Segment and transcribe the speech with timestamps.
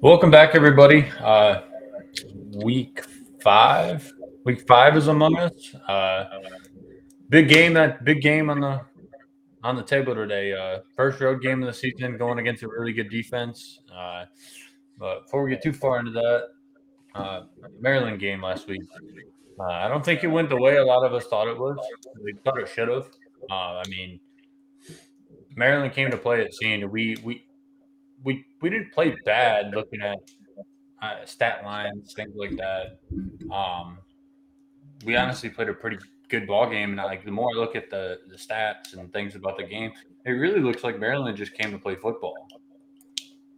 [0.00, 1.08] Welcome back, everybody.
[1.20, 1.62] Uh,
[2.56, 3.04] week
[3.40, 4.12] five.
[4.44, 5.74] Week five is among us.
[5.88, 6.24] Uh,
[7.28, 7.74] big game.
[7.74, 8.80] That big game on the
[9.62, 10.52] on the table today.
[10.52, 13.80] Uh, first road game of the season, going against a really good defense.
[13.94, 14.24] Uh,
[14.98, 16.48] but before we get too far into that,
[17.14, 17.42] uh,
[17.80, 18.82] Maryland game last week.
[19.60, 21.76] Uh, I don't think it went the way a lot of us thought it was.
[22.22, 23.06] We thought it should have.
[23.50, 24.18] Uh, I mean,
[25.54, 26.90] Maryland came to play at scene.
[26.90, 27.43] We we
[28.24, 30.18] we we didn't play bad looking at
[31.02, 32.98] uh, stat lines, things like that.
[33.54, 33.98] Um,
[35.04, 37.90] we honestly played a pretty good ball game, and like the more I look at
[37.90, 39.92] the the stats and things about the game,
[40.24, 42.48] it really looks like Maryland just came to play football.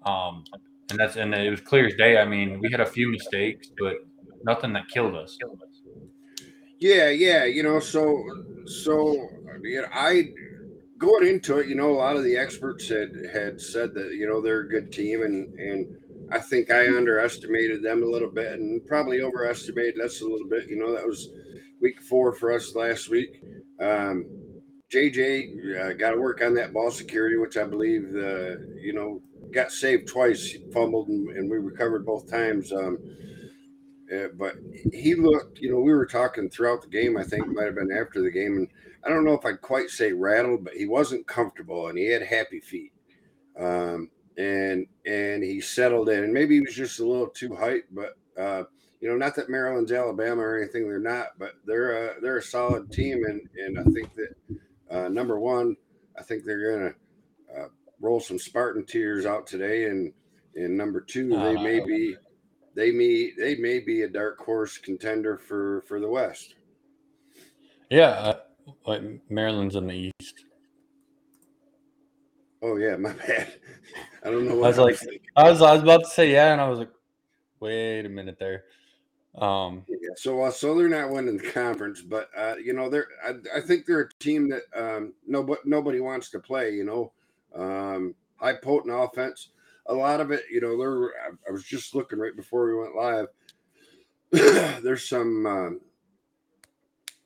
[0.05, 0.45] Um,
[0.91, 2.19] and that's and it was clear as day.
[2.19, 3.95] I mean, we had a few mistakes, but
[4.45, 5.39] nothing that killed us.
[6.79, 8.25] Yeah, yeah, you know, so
[8.67, 9.29] so
[9.63, 10.33] you know, I
[10.99, 14.27] going into it, you know, a lot of the experts had had said that you
[14.27, 15.97] know they're a good team, and and
[16.31, 20.69] I think I underestimated them a little bit, and probably overestimated us a little bit.
[20.69, 21.29] You know, that was
[21.81, 23.41] week four for us last week.
[23.81, 24.27] Um,
[24.91, 29.21] JJ uh, got to work on that ball security, which I believe uh, you know
[29.53, 32.73] got saved twice, he fumbled, and, and, we recovered both times.
[32.73, 32.99] Um,
[34.15, 34.55] uh, but
[34.93, 37.17] he looked, you know, we were talking throughout the game.
[37.17, 38.69] I think might have been after the game, and
[39.07, 42.23] I don't know if I'd quite say rattled, but he wasn't comfortable and he had
[42.23, 42.93] happy feet.
[43.59, 46.25] Um, and and he settled in.
[46.25, 48.65] And maybe he was just a little too hyped, but uh,
[49.01, 52.43] you know, not that Maryland's Alabama or anything, they're not, but they're a they're a
[52.43, 54.35] solid team, and and I think that
[54.91, 55.77] uh, number one,
[56.19, 56.95] I think they're gonna
[57.57, 57.69] uh,
[58.01, 60.13] roll some Spartan tears out today, and
[60.55, 62.17] and number two, they may be
[62.75, 66.55] they may they may be a dark horse contender for for the West.
[67.91, 68.41] Yeah, uh,
[68.87, 70.45] like Maryland's in the East.
[72.63, 73.53] Oh yeah, my bad.
[74.25, 74.63] I don't know.
[74.63, 74.99] I was like,
[75.37, 76.91] I was, I was about to say yeah, and I was like,
[77.61, 78.65] wait a minute there.
[79.39, 83.09] Um, yeah, so uh, so they're not winning the conference, but uh, you know they're.
[83.25, 86.73] I, I think they're a team that um, nobody nobody wants to play.
[86.73, 87.13] You know,
[87.55, 89.51] um, high potent offense.
[89.89, 91.11] A lot of it, you know, they're.
[91.47, 93.27] I was just looking right before we went live.
[94.83, 95.81] there's some um,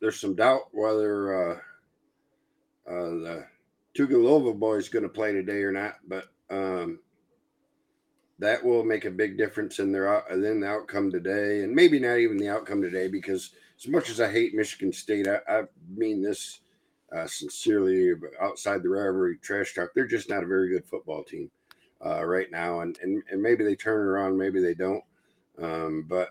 [0.00, 1.54] there's some doubt whether uh,
[2.90, 3.46] uh, the
[3.96, 7.00] Tagovailoa boy is going to play today or not, but um,
[8.38, 12.18] that will make a big difference in their in the outcome today, and maybe not
[12.18, 15.62] even the outcome today, because as much as I hate Michigan State, I, I
[15.94, 16.60] mean this
[17.14, 18.12] uh, sincerely.
[18.40, 21.50] Outside the rivalry trash talk, they're just not a very good football team
[22.04, 25.04] uh, right now, and, and and maybe they turn around, maybe they don't.
[25.60, 26.30] Um, but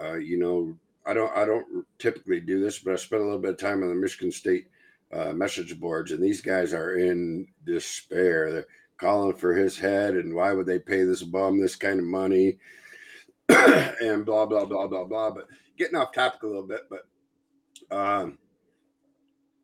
[0.00, 3.40] uh, you know, I don't I don't typically do this, but I spent a little
[3.40, 4.68] bit of time on the Michigan State
[5.12, 8.52] uh, message boards, and these guys are in despair.
[8.52, 8.66] They're
[8.98, 12.58] calling for his head, and why would they pay this bum this kind of money,
[13.48, 15.30] and blah blah blah blah blah.
[15.30, 18.38] But getting off topic a little bit, but um,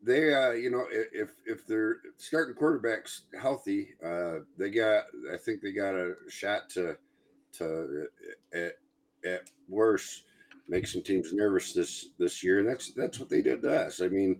[0.03, 5.61] they uh, you know if if they're starting quarterbacks healthy, uh, they got I think
[5.61, 6.97] they got a shot to
[7.53, 8.07] to
[8.53, 8.73] at,
[9.25, 10.23] at worst
[10.69, 14.01] make some teams nervous this this year, and that's that's what they did to us.
[14.01, 14.39] I mean,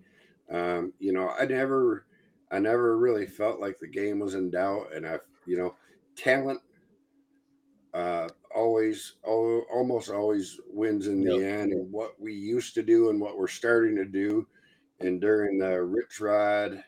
[0.51, 2.05] um, you know, I never
[2.51, 5.75] I never really felt like the game was in doubt, and I you know,
[6.15, 6.61] talent
[7.93, 11.59] uh, always almost always wins in the yep.
[11.59, 14.47] end, and what we used to do and what we're starting to do,
[14.99, 16.83] and during the Rich Rod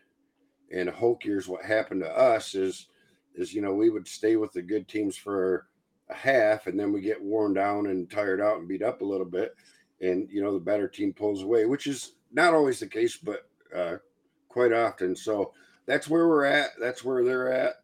[0.71, 2.87] and Hoke years, what happened to us is
[3.33, 5.67] is you know we would stay with the good teams for
[6.11, 9.05] a half, and then we get worn down and tired out and beat up a
[9.05, 9.55] little bit,
[10.01, 13.49] and you know the better team pulls away, which is not always the case, but
[13.75, 13.97] uh,
[14.49, 15.15] quite often.
[15.15, 15.53] So
[15.85, 16.69] that's where we're at.
[16.79, 17.75] That's where they're at.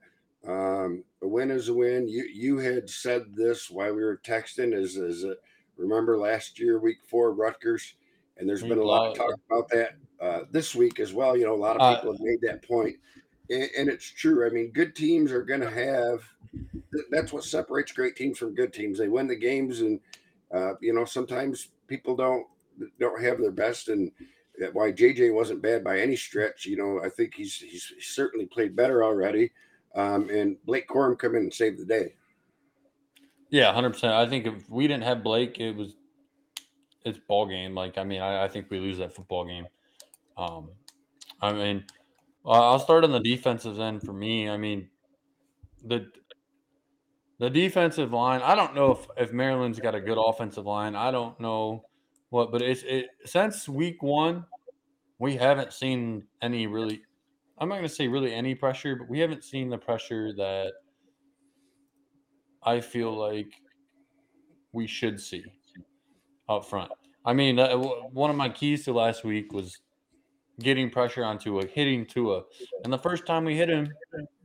[0.47, 2.07] Um, a win is a win.
[2.07, 4.73] You you had said this while we were texting.
[4.73, 5.39] Is is it?
[5.77, 7.95] Remember last year, week four, Rutgers,
[8.38, 11.38] and there's been a lot of talk about that uh, this week as well.
[11.38, 12.95] You know, a lot of uh, people have made that point,
[13.50, 14.46] and, and it's true.
[14.46, 16.22] I mean, good teams are going to have
[17.09, 18.98] that's what separates great teams from good teams.
[18.98, 20.00] They win the games, and
[20.54, 22.45] uh, you know sometimes people don't
[23.00, 23.89] don't have their best.
[23.89, 24.12] And
[24.74, 26.66] why JJ wasn't bad by any stretch.
[26.66, 29.51] You know, I think he's he's certainly played better already.
[29.95, 32.13] Um, and Blake Corum come in and save the day.
[33.50, 34.13] Yeah, hundred percent.
[34.13, 35.95] I think if we didn't have Blake, it was
[37.06, 37.75] it's ball game.
[37.75, 39.68] Like I mean, I, I think we lose that football game.
[40.38, 40.69] Um,
[41.42, 41.86] I mean,
[42.47, 44.49] I'll start on the defensive end for me.
[44.49, 44.89] I mean,
[45.83, 46.07] the
[47.39, 50.95] the defensive line, I don't know if, if Maryland's got a good offensive line.
[50.95, 51.83] I don't know
[52.29, 54.45] what, but it's it since week one,
[55.19, 57.01] we haven't seen any really
[57.59, 60.73] I'm not gonna say really any pressure, but we haven't seen the pressure that
[62.63, 63.51] I feel like
[64.71, 65.44] we should see
[66.49, 66.91] up front.
[67.25, 69.79] I mean, one of my keys to last week was
[70.59, 72.44] getting pressure on Tua, hitting Tua.
[72.83, 73.92] And the first time we hit him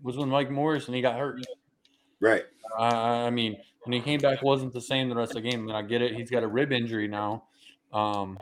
[0.03, 1.45] was when Mike Morris and he got hurt.
[2.21, 2.45] Right.
[2.79, 2.95] I,
[3.27, 5.69] I mean, when he came back, wasn't the same the rest of the game.
[5.69, 6.15] And I get it.
[6.15, 7.45] He's got a rib injury now,
[7.93, 8.39] um,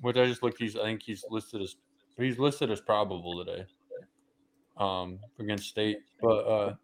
[0.00, 0.58] which I just looked.
[0.58, 1.76] He's I think he's listed as
[2.16, 3.66] he's listed as probable today
[4.76, 5.98] um, against State.
[6.22, 6.74] But uh,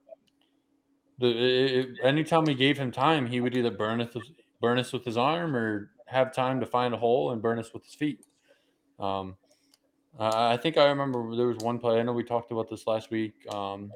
[1.18, 4.14] the it, anytime we gave him time, he would either burn us
[4.60, 7.72] burn us with his arm or have time to find a hole and burn us
[7.72, 8.24] with his feet.
[8.98, 9.36] Um,
[10.18, 11.98] I think I remember there was one play.
[11.98, 13.34] I know we talked about this last week.
[13.52, 13.90] Um,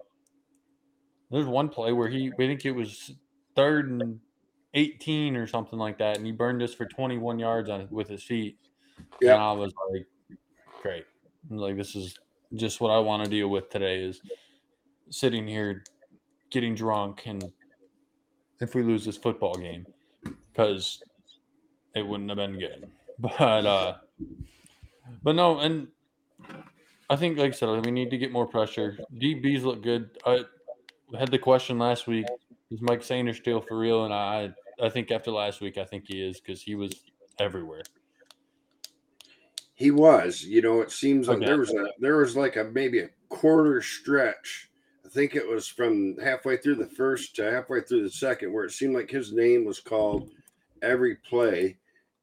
[1.30, 3.12] there's one play where he, we think it was
[3.54, 4.18] third and
[4.74, 8.22] 18 or something like that, and he burned us for 21 yards on with his
[8.22, 8.58] feet.
[9.20, 10.06] Yeah, and I was like,
[10.82, 11.04] great.
[11.50, 12.18] Like this is
[12.54, 14.20] just what I want to deal with today is
[15.10, 15.84] sitting here
[16.50, 17.52] getting drunk and
[18.60, 19.86] if we lose this football game
[20.50, 21.02] because
[21.94, 22.90] it wouldn't have been good.
[23.20, 23.94] But uh
[25.24, 25.88] but no, and
[27.10, 28.98] I think like I said, we need to get more pressure.
[29.14, 30.10] DBs look good.
[30.26, 30.44] I
[31.18, 32.26] had the question last week:
[32.70, 34.04] Is Mike Sainristil still for real?
[34.04, 34.52] And I,
[34.82, 36.94] I think after last week, I think he is because he was
[37.38, 37.82] everywhere.
[39.74, 40.42] He was.
[40.42, 41.46] You know, it seems like okay.
[41.46, 44.68] there was a there was like a maybe a quarter stretch.
[45.04, 48.64] I think it was from halfway through the first to halfway through the second, where
[48.64, 50.28] it seemed like his name was called
[50.82, 51.78] every play,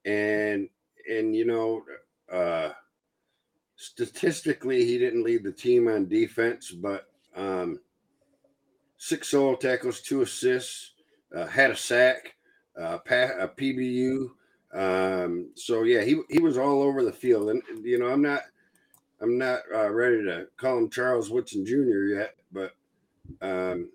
[0.06, 0.70] and
[1.10, 1.84] and you know,
[2.31, 2.70] uh,
[3.75, 7.80] statistically he didn't lead the team on defense, but um,
[8.98, 10.94] six solo tackles, two assists,
[11.36, 12.36] uh, had a sack,
[12.80, 14.30] uh, a PBU.
[14.74, 18.42] Um, so yeah, he he was all over the field, and you know I'm not
[19.22, 22.16] I'm not uh, ready to call him Charles Woodson Jr.
[22.16, 22.71] yet, but
[23.42, 23.89] um,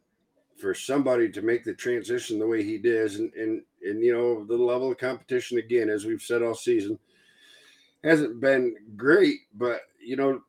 [0.59, 4.45] for somebody to make the transition the way he did, and and and you know
[4.45, 6.99] the level of competition again, as we've said all season,
[8.05, 10.43] hasn't been great, but you know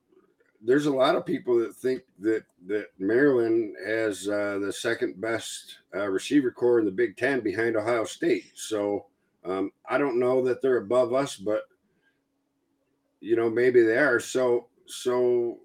[0.63, 5.80] there's a lot of people that think that that Maryland has uh, the second best
[5.95, 8.51] uh, receiver core in the Big Ten behind Ohio State.
[8.53, 9.06] So
[9.44, 11.63] um, I don't know that they're above us, but
[13.19, 14.19] you know maybe they are.
[14.19, 15.57] So so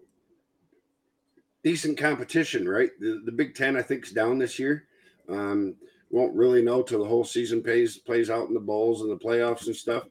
[1.62, 2.90] decent competition, right?
[3.00, 4.84] The, the Big Ten I think is down this year.
[5.28, 5.74] Um,
[6.10, 9.24] won't really know till the whole season plays plays out in the bowls and the
[9.24, 10.04] playoffs and stuff.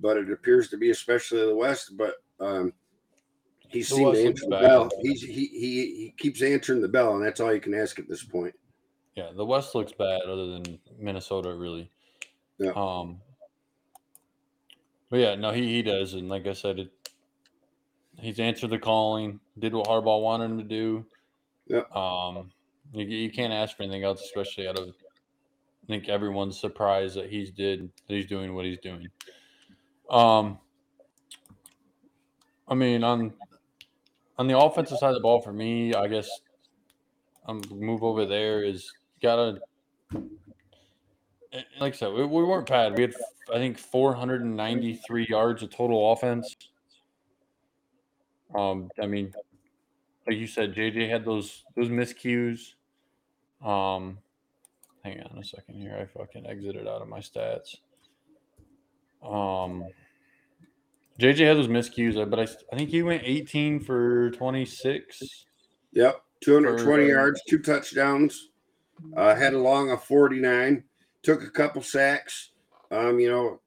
[0.00, 1.96] But it appears to be especially the West.
[1.96, 2.72] But um,
[3.68, 4.90] he seemed to answer the bell.
[5.02, 8.08] He's, he, he he keeps answering the bell, and that's all you can ask at
[8.08, 8.54] this point.
[9.14, 11.90] Yeah, the West looks bad, other than Minnesota, really.
[12.58, 12.72] Yeah.
[12.74, 13.20] Um.
[15.10, 16.90] But yeah, no, he he does, and like I said, it,
[18.18, 21.06] he's answered the calling, did what Harbaugh wanted him to do.
[21.66, 21.82] Yeah.
[21.94, 22.50] Um,
[22.92, 24.88] you, you can't ask for anything else, especially out of.
[24.88, 29.08] I think everyone's surprised that he's did that he's doing what he's doing.
[30.10, 30.58] Um.
[32.66, 33.32] I mean, on
[34.36, 36.28] on the offensive side of the ball for me, I guess
[37.46, 39.60] um, move over there is gotta
[41.80, 42.96] like I said, we, we weren't bad.
[42.96, 43.14] We had
[43.52, 46.56] I think 493 yards of total offense.
[48.54, 49.32] Um, I mean,
[50.26, 52.74] like you said, JJ had those those miscues.
[53.64, 54.18] Um,
[55.02, 55.98] hang on a second here.
[56.00, 57.76] I fucking exited out of my stats.
[59.22, 59.84] Um,
[61.20, 65.20] JJ had those miscues, uh, but I, I think he went 18 for 26.
[65.92, 68.50] Yep, 220 for, uh, yards, two touchdowns.
[69.16, 70.84] Uh, had along a 49.
[71.22, 72.50] Took a couple sacks.
[72.90, 73.60] Um, you know,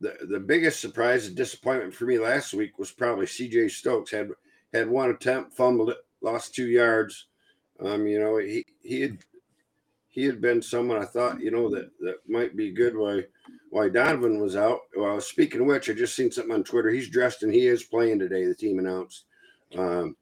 [0.00, 4.30] the the biggest surprise and disappointment for me last week was probably CJ Stokes had
[4.72, 7.26] had one attempt, fumbled it, lost two yards.
[7.80, 9.18] Um, you know, he he had
[10.12, 13.24] he had been someone I thought, you know, that that might be good why
[13.70, 14.80] why Donovan was out.
[14.94, 16.90] Well, speaking of which, I just seen something on Twitter.
[16.90, 18.44] He's dressed and he is playing today.
[18.44, 19.24] The team announced,
[19.76, 20.14] um,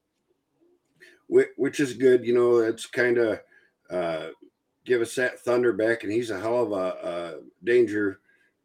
[1.27, 2.25] which, which is good.
[2.25, 3.41] You know, it's kind of
[3.91, 4.29] uh,
[4.85, 8.21] give us that thunder back, and he's a hell of a, a danger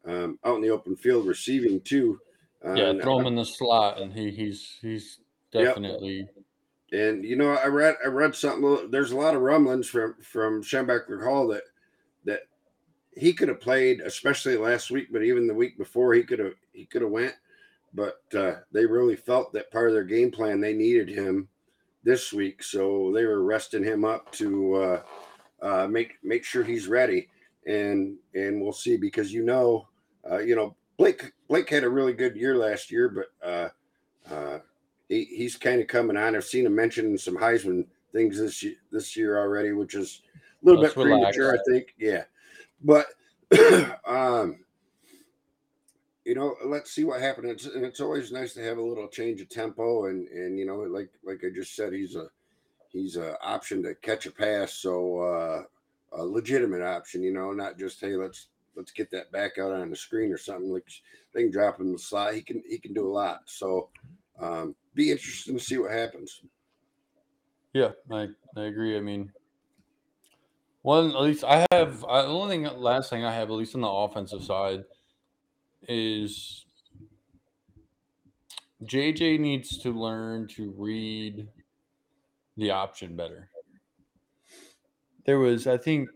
[0.08, 2.20] um, out in the open field receiving too.
[2.63, 5.20] yeah, throw him in the slot, and he he's he's
[5.51, 6.27] definitely.
[6.36, 6.44] Yep
[6.92, 8.89] and you know, I read I read something.
[8.92, 11.63] There's a lot of rumblings from from Schembechler Hall that
[12.25, 12.42] that
[13.15, 16.54] he could have played, especially last week, but even the week before, he could have
[16.74, 17.34] he could have went.
[17.94, 21.48] But uh, they really felt that part of their game plan they needed him
[22.04, 25.01] this week, so they were resting him up to uh,
[25.62, 27.30] uh, make make sure he's ready.
[27.65, 29.88] And and we'll see because you know,
[30.30, 33.70] uh, you know Blake Blake had a really good year last year, but uh,
[34.34, 34.60] uh,
[35.09, 36.35] he, he's kind of coming on.
[36.35, 40.21] I've seen him mention some Heisman things this year, this year already, which is
[40.62, 41.35] a little Let's bit relax.
[41.35, 41.93] premature, I think.
[41.97, 42.24] Yeah,
[42.83, 43.07] but
[44.07, 44.59] um,
[46.25, 47.51] you know, let's see what happens.
[47.51, 50.65] It's, and it's always nice to have a little change of tempo, and and you
[50.65, 52.27] know, like like I just said, he's a
[52.89, 55.63] he's a option to catch a pass, so uh,
[56.13, 57.21] a legitimate option.
[57.21, 60.38] You know, not just hey, let's let's get that back out on the screen or
[60.38, 60.71] something.
[60.71, 60.88] Like
[61.33, 62.33] they can drop him the slide.
[62.33, 63.41] He can he can do a lot.
[63.45, 63.89] So
[64.39, 66.41] um, be interesting to see what happens.
[67.73, 68.97] Yeah, I, I agree.
[68.97, 69.31] I mean,
[70.81, 72.05] one at least I have.
[72.05, 74.85] I, the only thing, last thing I have, at least on the offensive side,
[75.87, 76.65] is
[78.83, 81.47] JJ needs to learn to read
[82.55, 83.49] the option better.
[85.25, 86.09] There was, I think,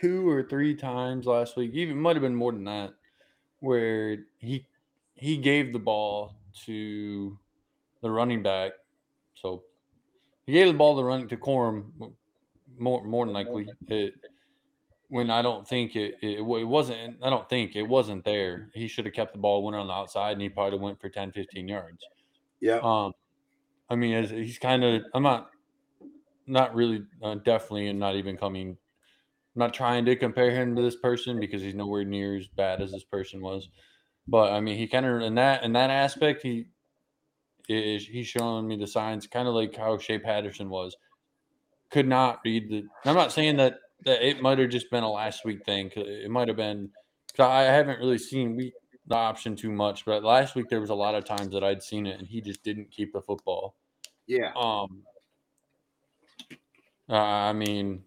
[0.00, 2.94] two or three times last week, even might have been more than that,
[3.58, 4.66] where he
[5.14, 7.38] he gave the ball to
[8.02, 8.72] the running back.
[9.34, 9.64] So
[10.46, 12.14] he gave the ball to run to Corum
[12.78, 13.70] more more than likely.
[13.88, 14.14] It,
[15.08, 18.70] when I don't think it, it it wasn't I don't think it wasn't there.
[18.74, 21.08] He should have kept the ball went on the outside and he probably went for
[21.08, 22.08] 10 15 yards.
[22.60, 23.12] Yeah, Um
[23.90, 25.52] I mean as he's kind of I'm not
[26.46, 30.82] not really uh, definitely and not even coming I'm not trying to compare him to
[30.82, 33.68] this person because he's nowhere near as bad as this person was.
[34.30, 36.66] But I mean he kind of in that in that aspect he
[37.68, 40.96] is he's showing me the signs kind of like how Shea Patterson was.
[41.90, 45.10] Could not read the I'm not saying that that it might have just been a
[45.10, 45.90] last week thing.
[45.96, 46.90] It might have been.
[47.38, 48.72] I haven't really seen we
[49.08, 51.82] the option too much, but last week there was a lot of times that I'd
[51.82, 53.74] seen it and he just didn't keep the football.
[54.28, 54.52] yeah.
[54.54, 55.02] Um,
[57.08, 58.04] uh, I mean,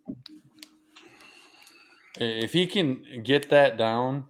[2.17, 4.27] if he can get that down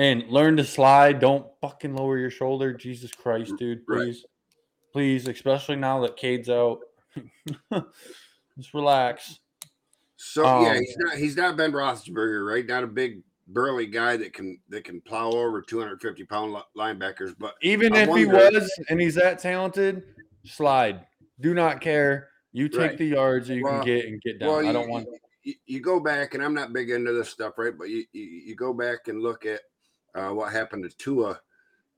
[0.00, 2.72] and learn to slide, don't fucking lower your shoulder.
[2.72, 3.98] Jesus Christ, dude, Right.
[3.98, 4.24] please,
[4.94, 6.78] please, especially now that Cade's out.
[8.56, 9.38] Just relax.
[10.16, 12.66] So yeah, Um, he's not he's not Ben Roethlisberger, right?
[12.66, 17.54] Not a big burly guy that can that can plow over 250 pound linebackers, but
[17.62, 20.02] Even I if he was and he's that talented,
[20.44, 21.06] slide.
[21.40, 22.28] Do not care.
[22.52, 22.98] You take Right.
[22.98, 24.48] the yards you Well- can get and get down.
[24.48, 25.08] well, I you, don't want.
[25.42, 27.76] you, you go back, and I'm not big into this stuff, right?
[27.76, 29.60] But you you, you go back and look at
[30.14, 31.40] uh, what happened to Tua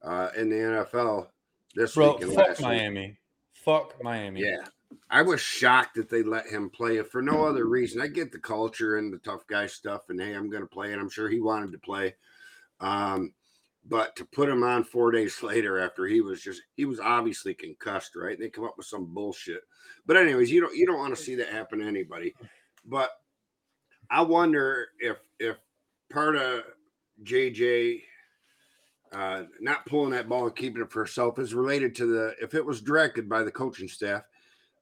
[0.02, 1.28] uh, in the NFL
[1.74, 2.66] this Bro, week and fuck last week.
[2.66, 3.18] Miami.
[3.52, 4.40] Fuck Miami.
[4.42, 4.64] Yeah.
[5.10, 8.00] I was shocked that they let him play if for no other reason.
[8.00, 10.92] I get the culture and the tough guy stuff, and hey, I'm going to play,
[10.92, 12.14] and I'm sure he wanted to play.
[12.80, 13.32] Um,
[13.88, 17.54] but to put him on four days later after he was just he was obviously
[17.54, 18.38] concussed, right?
[18.38, 19.62] They come up with some bullshit.
[20.06, 22.34] But anyways, you don't you don't want to see that happen to anybody.
[22.84, 23.10] But
[24.10, 25.56] I wonder if if
[26.10, 26.64] part of
[27.24, 28.02] JJ
[29.12, 32.54] uh, not pulling that ball and keeping it for herself is related to the if
[32.54, 34.22] it was directed by the coaching staff,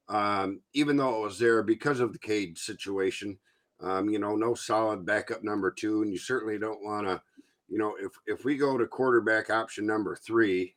[0.07, 3.37] um, even though it was there because of the Cade situation.
[3.81, 7.19] Um, you know, no solid backup number two, and you certainly don't want to,
[7.67, 10.75] you know, if if we go to quarterback option number three,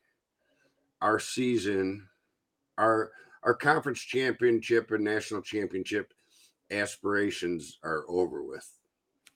[1.03, 2.09] our season,
[2.79, 6.15] our our conference championship and national championship
[6.71, 8.67] aspirations are over with.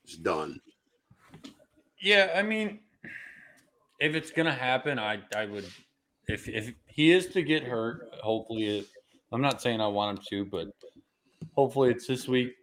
[0.03, 0.61] It's done.
[2.01, 2.81] Yeah, I mean,
[4.01, 5.67] if it's gonna happen, I I would
[6.29, 8.87] if if he is to get hurt, hopefully it.
[9.33, 10.69] I'm not saying I want him to, but
[11.55, 12.55] hopefully it's this week,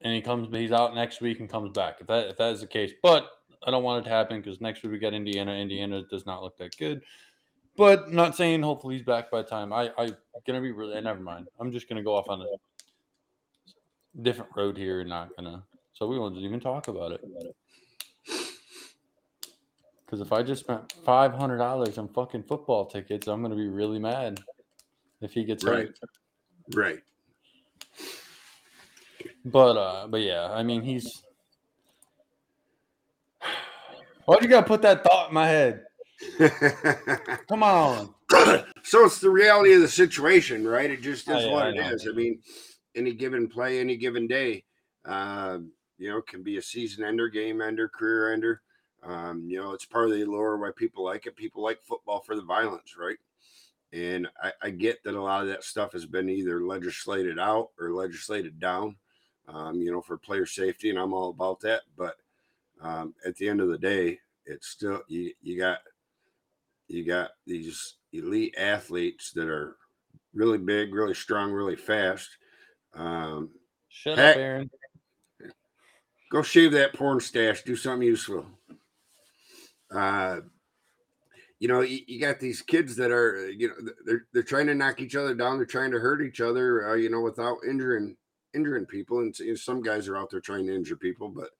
[0.00, 0.48] and he comes.
[0.54, 1.96] He's out next week and comes back.
[2.00, 3.28] If that if that is the case, but
[3.66, 5.52] I don't want it to happen because next week we got Indiana.
[5.52, 7.02] Indiana does not look that good.
[7.76, 9.72] But not saying hopefully he's back by time.
[9.72, 10.12] I I
[10.46, 11.48] gonna be really never mind.
[11.60, 15.64] I'm just gonna go off on a different road here and not gonna.
[15.92, 17.20] So we won't even talk about it.
[20.12, 23.66] Because if I just spent five hundred dollars on fucking football tickets, I'm gonna be
[23.66, 24.40] really mad
[25.22, 25.86] if he gets Right.
[25.86, 25.98] hurt.
[26.74, 27.02] Right.
[29.46, 31.22] But uh, but yeah, I mean he's.
[34.26, 35.86] Why you gotta put that thought in my head?
[37.48, 38.14] Come on.
[38.82, 40.90] so it's the reality of the situation, right?
[40.90, 41.88] It just Oh, is yeah, what I it know.
[41.88, 42.06] is.
[42.06, 42.42] I mean,
[42.94, 44.64] any given play, any given day,
[45.06, 48.60] um, you know, can be a season ender, game ender, career ender.
[49.02, 51.36] Um, you know, it's part of the allure why people like it.
[51.36, 53.18] People like football for the violence, right?
[53.92, 57.70] And I, I get that a lot of that stuff has been either legislated out
[57.78, 58.96] or legislated down,
[59.48, 61.82] um, you know, for player safety, and I'm all about that.
[61.96, 62.16] But
[62.80, 65.78] um, at the end of the day, it's still you, you got
[66.88, 69.76] you got these elite athletes that are
[70.34, 72.28] really big, really strong, really fast.
[72.94, 73.50] Um,
[73.88, 74.70] Shut up, Aaron.
[76.30, 77.62] go shave that porn stash.
[77.62, 78.46] Do something useful.
[79.94, 80.40] Uh,
[81.58, 84.74] you know, you, you, got these kids that are, you know, they're they're trying to
[84.74, 85.58] knock each other down.
[85.58, 88.16] They're trying to hurt each other, uh, you know, without injuring
[88.54, 89.20] injuring people.
[89.20, 91.50] And you know, some guys are out there trying to injure people, but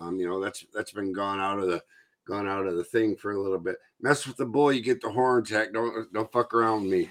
[0.00, 1.82] um, you know, that's that's been gone out of the
[2.26, 3.76] gone out of the thing for a little bit.
[4.00, 5.72] Mess with the bull, you get the horn attack.
[5.72, 7.10] Don't don't fuck around me.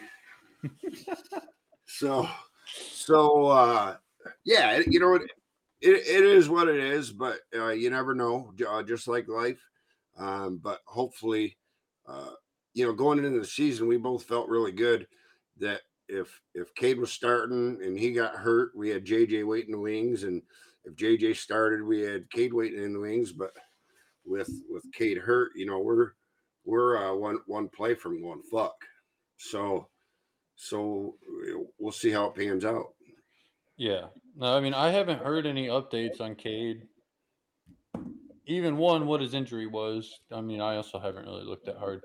[1.85, 2.27] so
[2.91, 3.95] so uh
[4.45, 5.23] yeah, you know it,
[5.81, 9.59] it, it is what it is, but uh, you never know, uh, just like life.
[10.21, 11.57] Um, but hopefully,
[12.07, 12.31] uh,
[12.73, 15.07] you know, going into the season, we both felt really good
[15.57, 19.79] that if if Cade was starting and he got hurt, we had JJ waiting in
[19.79, 20.43] the wings, and
[20.85, 23.31] if JJ started, we had Cade waiting in the wings.
[23.31, 23.51] But
[24.23, 26.11] with with Cade hurt, you know, we're
[26.65, 28.75] we're uh, one one play from one fuck.
[29.37, 29.87] So
[30.55, 31.15] so
[31.79, 32.93] we'll see how it pans out.
[33.75, 34.07] Yeah.
[34.35, 36.87] No, I mean I haven't heard any updates on Cade.
[38.45, 40.19] Even one, what his injury was.
[40.31, 42.01] I mean, I also haven't really looked that hard.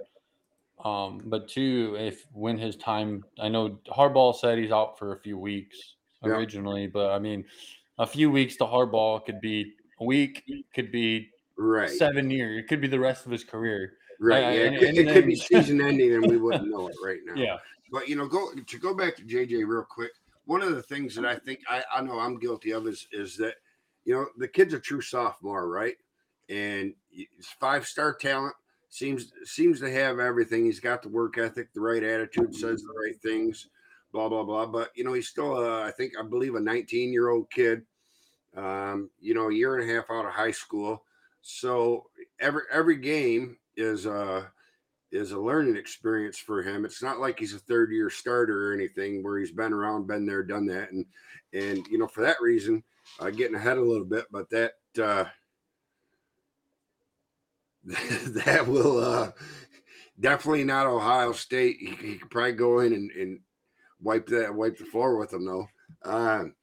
[0.85, 5.21] Um, but two, if when his time, I know Harbaugh said he's out for a
[5.21, 6.91] few weeks originally, yeah.
[6.93, 7.45] but I mean,
[7.99, 12.69] a few weeks to Harbaugh could be a week, could be right seven years, it
[12.69, 13.95] could be the rest of his career.
[14.21, 14.41] Right.
[14.41, 14.65] yeah.
[14.65, 17.35] And, it, could, it could be season ending, and we wouldn't know it right now.
[17.35, 17.57] Yeah.
[17.91, 20.11] But you know, go to go back to JJ real quick.
[20.45, 23.37] One of the things that I think I, I know I'm guilty of is is
[23.39, 23.55] that
[24.05, 25.97] you know the kid's a true sophomore, right?
[26.49, 27.27] And he's
[27.61, 28.55] five star talent
[28.89, 30.65] seems seems to have everything.
[30.65, 33.69] He's got the work ethic, the right attitude, says the right things,
[34.13, 34.67] blah blah blah.
[34.67, 37.83] But you know, he's still, uh, I think, I believe, a 19 year old kid.
[38.57, 41.05] Um, you know, a year and a half out of high school.
[41.43, 42.07] So
[42.41, 44.51] every every game is a
[45.13, 46.85] is a learning experience for him.
[46.85, 50.27] It's not like he's a third year starter or anything where he's been around, been
[50.27, 51.05] there, done that, and
[51.53, 52.83] and you know for that reason,
[53.21, 54.25] uh, getting ahead a little bit.
[54.31, 55.27] But that uh,
[58.27, 59.31] that will uh,
[60.19, 61.77] definitely not Ohio State.
[61.79, 63.41] He, he, could probably go in and, and
[64.01, 65.69] wipe that wipe the floor with them though.
[66.05, 66.55] Um,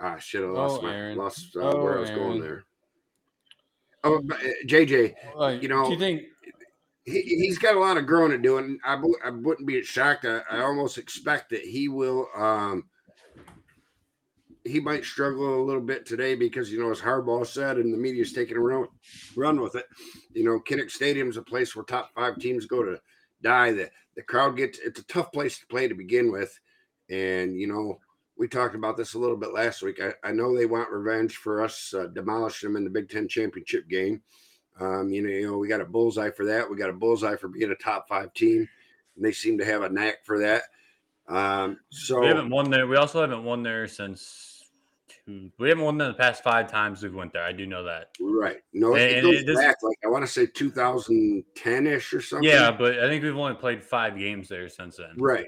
[0.00, 2.22] ah, shit, I lost oh, my lost uh, oh, where I was Aaron.
[2.22, 2.64] going there.
[4.04, 4.22] Oh,
[4.66, 6.22] JJ, uh, you know, do you think
[7.04, 10.24] he, has got a lot of growing to do, and I, I wouldn't be shocked.
[10.24, 12.84] I, I almost expect that he will um,
[14.66, 17.98] he might struggle a little bit today because you know as Harbaugh said, and the
[17.98, 18.86] media's taking a run,
[19.36, 19.86] run with it.
[20.32, 23.00] You know, Kinnick Stadium is a place where top five teams go to
[23.42, 23.72] die.
[23.72, 26.58] The the crowd gets it's a tough place to play to begin with,
[27.08, 27.98] and you know
[28.36, 30.00] we talked about this a little bit last week.
[30.00, 33.28] I, I know they want revenge for us uh, demolishing them in the Big Ten
[33.28, 34.22] championship game.
[34.78, 36.68] Um, you know, you know, we got a bullseye for that.
[36.68, 38.68] We got a bullseye for being a top five team,
[39.16, 40.64] and they seem to have a knack for that.
[41.28, 42.86] Um, so we haven't won there.
[42.86, 44.55] We also haven't won there since
[45.26, 47.42] we haven't won them the past five times we've went there.
[47.42, 48.10] I do know that.
[48.20, 48.58] Right.
[48.72, 52.48] No, and, it goes it back like I want to say 2010 ish or something.
[52.48, 55.14] Yeah, but I think we've only played five games there since then.
[55.16, 55.46] Right.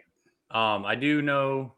[0.51, 1.75] Um, I do know.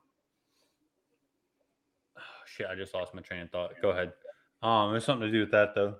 [2.16, 3.72] Oh, shit, I just lost my train of thought.
[3.82, 4.12] Go ahead.
[4.62, 5.96] Um, there's something to do with that though.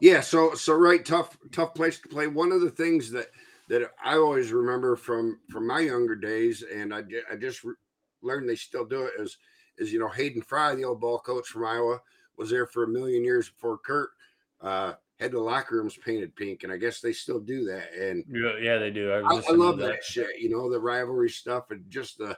[0.00, 0.20] Yeah.
[0.20, 2.28] So so right, tough tough place to play.
[2.28, 3.26] One of the things that
[3.68, 7.64] that I always remember from from my younger days, and I I just
[8.22, 9.36] learned they still do it is
[9.78, 12.00] is you know Hayden Fry, the old ball coach from Iowa,
[12.36, 14.12] was there for a million years before Kirk.
[14.60, 17.92] Uh, had the locker rooms painted pink, and I guess they still do that.
[17.94, 19.12] And yeah, they do.
[19.12, 19.86] I, I, I love that.
[19.86, 20.04] that.
[20.04, 20.40] shit.
[20.40, 22.36] You know, the rivalry stuff and just the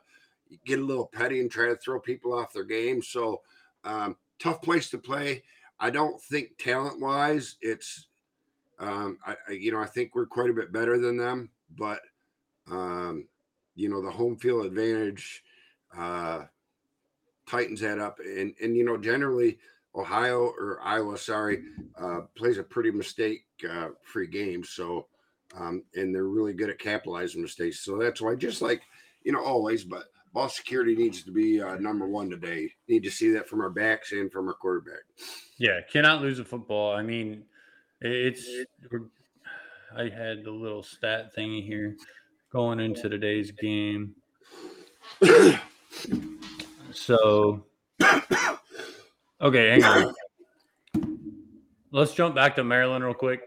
[0.64, 3.02] get a little petty and try to throw people off their game.
[3.02, 3.40] So
[3.84, 5.42] um, tough place to play.
[5.78, 8.08] I don't think talent wise, it's
[8.78, 12.00] um, I, I, you know I think we're quite a bit better than them, but
[12.70, 13.26] um,
[13.74, 15.42] you know the home field advantage.
[15.96, 16.44] Uh,
[17.46, 18.18] tightens that up.
[18.20, 19.58] And and you know, generally
[19.94, 21.62] Ohio or Iowa, sorry,
[22.00, 24.64] uh, plays a pretty mistake uh, free game.
[24.64, 25.06] So
[25.58, 27.84] um, and they're really good at capitalizing mistakes.
[27.84, 28.82] So that's why, just like
[29.22, 32.70] you know, always, but ball security needs to be uh, number one today.
[32.88, 35.02] Need to see that from our backs and from our quarterback.
[35.58, 36.94] Yeah, cannot lose a football.
[36.94, 37.44] I mean,
[38.00, 38.46] it's.
[39.96, 41.96] I had the little stat thingy here
[42.52, 44.14] going into today's game.
[46.96, 47.66] So,
[49.40, 50.14] okay, hang on.
[51.92, 53.42] Let's jump back to Maryland real quick.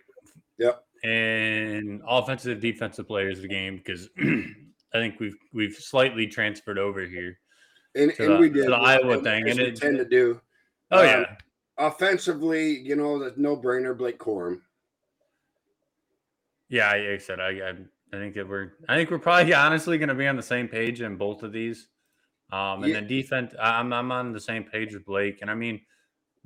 [0.60, 0.84] Yep.
[1.04, 7.02] And offensive, defensive players of the game because I think we've we've slightly transferred over
[7.06, 7.40] here.
[7.96, 10.40] And, and the, we did the Iowa thing, and it tend to do.
[10.92, 11.36] Oh um, yeah.
[11.78, 14.60] Offensively, you know, the no brainer, Blake Corum.
[16.70, 17.70] Yeah, like I said, I, I
[18.14, 20.68] I think that we're I think we're probably honestly going to be on the same
[20.68, 21.88] page in both of these.
[22.52, 23.00] Um, and yeah.
[23.00, 25.40] then defense, I'm I'm on the same page with Blake.
[25.42, 25.82] And I mean,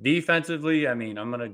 [0.02, 1.52] defensively, I mean, I'm gonna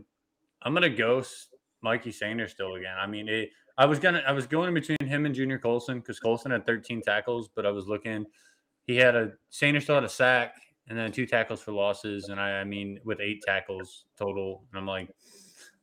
[0.63, 2.97] I'm gonna ghost Mikey Sainristil again.
[2.99, 6.19] I mean, it, I was gonna I was going between him and Junior Colson because
[6.19, 8.27] Colson had 13 tackles, but I was looking.
[8.87, 10.55] He had a Sainristil had a sack
[10.89, 14.65] and then two tackles for losses, and I, I mean with eight tackles total.
[14.71, 15.09] And I'm like,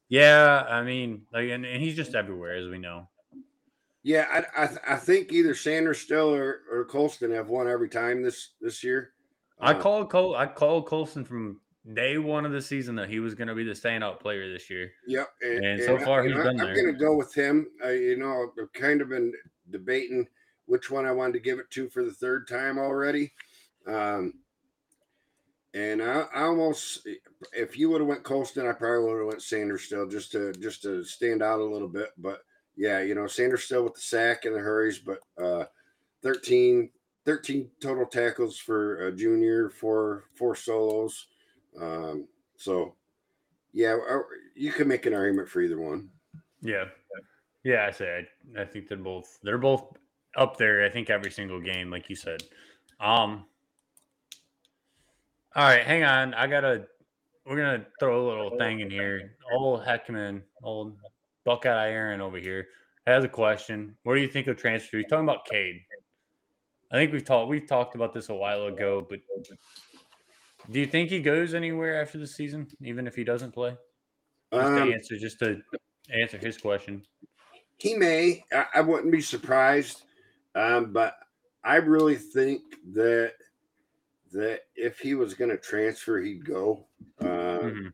[0.10, 3.08] yeah, I mean, like, and, and he's just everywhere as we know.
[4.08, 8.52] Yeah, I I, I think either Sainristil or, or Colson have won every time this
[8.62, 9.12] this year.
[9.60, 11.60] I uh, called Col I called Colson from
[11.93, 14.70] day one of the season that he was going to be the standout player this
[14.70, 14.93] year.
[15.08, 16.70] Yep, and, and so far I, he's been there.
[16.70, 17.67] I'm going to go with him.
[17.84, 19.34] Uh, you know, I've kind of been
[19.72, 20.26] debating
[20.67, 23.34] which one I wanted to give it to for the third time already.
[23.88, 24.36] Um,
[25.74, 27.06] and I, I, almost,
[27.52, 30.84] if you would have went Colson, I probably would have went Sainristil just to just
[30.84, 32.12] to stand out a little bit.
[32.17, 32.43] But
[32.77, 35.65] yeah, you know, Sainristil with the sack and the hurries, but uh,
[36.21, 36.89] 13,
[37.25, 41.25] 13 total tackles for a junior, four four solos.
[41.81, 42.95] Um, so,
[43.73, 44.19] yeah, uh,
[44.55, 46.09] you can make an argument for either one.
[46.61, 46.85] Yeah,
[47.63, 49.83] yeah, I say I, I think they're both they're both
[50.35, 50.85] up there.
[50.85, 52.43] I think every single game, like you said.
[52.99, 53.45] Um.
[55.55, 56.35] All right, hang on.
[56.35, 56.87] I gotta.
[57.45, 59.35] We're gonna throw a little thing in here.
[59.53, 60.97] Old Heckman, old
[61.47, 62.67] Buckeye Aaron over here
[63.05, 63.95] has a question.
[64.03, 64.97] What do you think of transfer?
[64.97, 65.79] He's talking about Cade.
[66.91, 69.19] I think we've talked we've talked about this a while ago, but
[70.69, 73.77] do you think he goes anywhere after the season, even if he doesn't play?
[74.51, 75.62] Just um, to answer, just to
[76.21, 77.01] answer his question.
[77.77, 78.43] He may.
[78.51, 80.03] I, I wouldn't be surprised,
[80.53, 81.15] um, but
[81.63, 83.36] I really think that
[84.33, 86.88] that if he was going to transfer, he'd go.
[87.21, 87.88] Uh, mm-hmm.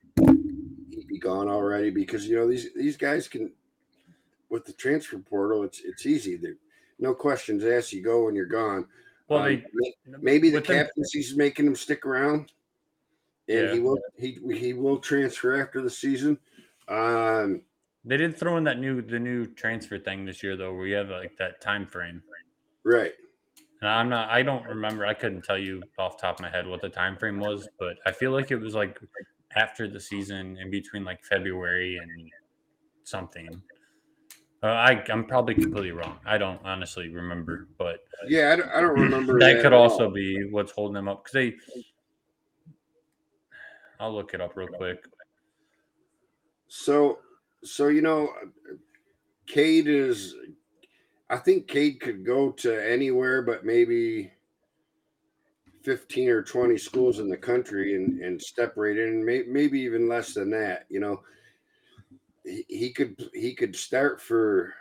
[1.23, 3.51] Gone already because you know these these guys can
[4.49, 5.63] with the transfer portal.
[5.63, 6.36] It's it's easy.
[6.36, 6.55] There,
[6.99, 7.93] no questions asked.
[7.93, 8.86] You go and you're gone.
[9.29, 9.63] Well, um, they,
[10.19, 12.51] maybe the captaincy's making him stick around
[13.47, 13.73] and yeah.
[13.73, 16.38] he will he he will transfer after the season.
[16.88, 17.62] Um,
[18.05, 20.95] they did throw in that new the new transfer thing this year though, where you
[20.95, 22.21] have like that time frame.
[22.83, 23.13] Right.
[23.81, 26.67] And I'm not I don't remember I couldn't tell you off top of my head
[26.67, 28.99] what the time frame was, but I feel like it was like
[29.55, 32.29] after the season in between like February and
[33.03, 33.61] something.
[34.61, 36.19] Uh, I I'm probably completely wrong.
[36.25, 39.37] I don't honestly remember, but yeah, I don't, I don't remember.
[39.39, 40.11] that, that could also all.
[40.11, 41.55] be what's holding them up because they
[43.99, 45.05] I'll look it up real quick.
[46.67, 47.19] So,
[47.63, 48.29] so you know,
[49.47, 50.35] Cade is.
[51.29, 54.31] I think Cade could go to anywhere, but maybe
[55.83, 60.09] fifteen or twenty schools in the country and and step right in, may, maybe even
[60.09, 60.85] less than that.
[60.89, 61.21] You know,
[62.43, 64.73] he, he could he could start for.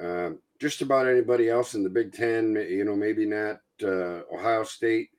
[0.00, 4.62] Uh, just about anybody else in the Big Ten, you know, maybe not uh, Ohio
[4.62, 5.10] State,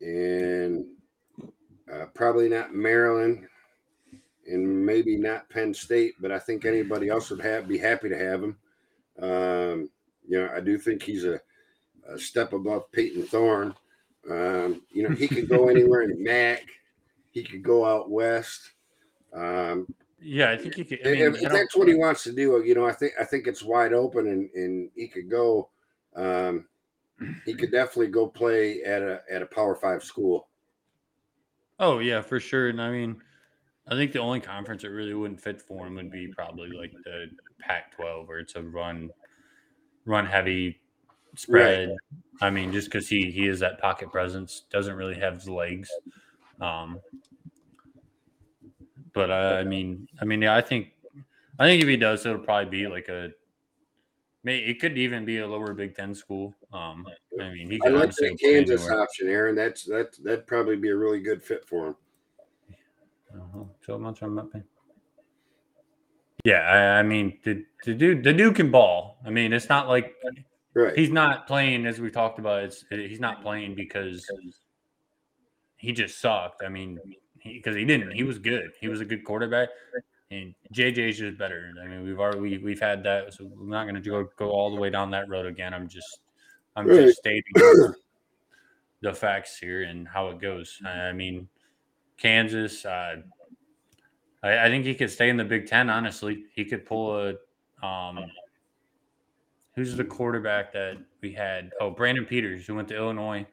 [0.00, 0.86] and
[1.92, 3.46] uh, probably not Maryland,
[4.46, 8.16] and maybe not Penn State, but I think anybody else would have be happy to
[8.16, 8.56] have him.
[9.20, 9.90] Um,
[10.26, 11.40] you know, I do think he's a,
[12.12, 13.74] a step above Payton Thorne.
[14.30, 16.64] Um, you know, he could go anywhere in MAC.
[17.30, 18.72] He could go out west.
[19.32, 19.86] Um,
[20.20, 21.06] yeah, I think he could.
[21.06, 23.24] I mean, if, if that's what he wants to do, you know, I think I
[23.24, 25.70] think it's wide open, and and he could go.
[26.16, 26.66] Um,
[27.44, 30.48] he could definitely go play at a at a Power Five school.
[31.78, 32.68] Oh yeah, for sure.
[32.68, 33.22] And I mean,
[33.88, 36.92] I think the only conference that really wouldn't fit for him would be probably like
[37.04, 39.10] the Pac-12, where it's a run,
[40.04, 40.80] run heavy
[41.36, 41.88] spread.
[41.88, 41.96] Right.
[42.42, 45.90] I mean, just because he he is that pocket presence, doesn't really have the legs.
[46.60, 47.00] Um,
[49.12, 50.92] but uh, I mean, I mean, yeah, I think,
[51.58, 53.30] I think if he does, it'll probably be like a
[54.42, 56.54] May it could even be a lower Big Ten school.
[56.72, 57.06] Um,
[57.38, 59.54] I mean, he could I like the Kansas option, Aaron.
[59.54, 61.96] That's that that'd probably be a really good fit for him.
[63.34, 63.64] Uh-huh.
[63.82, 64.50] Twelve months from up
[66.44, 69.18] Yeah, I, I, mean, the the dude the dude can ball.
[69.26, 70.14] I mean, it's not like
[70.74, 70.96] right.
[70.96, 72.64] he's not playing as we talked about.
[72.64, 74.26] It's he's not playing because
[75.76, 76.62] he just sucked.
[76.64, 76.98] I mean,
[77.42, 78.12] because he, he didn't.
[78.12, 78.70] He was good.
[78.80, 79.68] He was a good quarterback
[80.30, 81.72] and JJ's just better.
[81.82, 84.50] I mean, we've already we, we've had that, so we're not going to go go
[84.50, 85.74] all the way down that road again.
[85.74, 86.20] I'm just
[86.76, 87.06] I'm right.
[87.06, 87.42] just stating
[89.02, 90.78] the facts here and how it goes.
[90.84, 91.48] I mean,
[92.16, 92.84] Kansas.
[92.84, 93.16] Uh,
[94.42, 95.90] I, I think he could stay in the Big Ten.
[95.90, 97.30] Honestly, he could pull a.
[97.84, 98.26] Um,
[99.80, 101.72] who's the quarterback that we had?
[101.80, 103.46] Oh, Brandon Peters, who went to Illinois.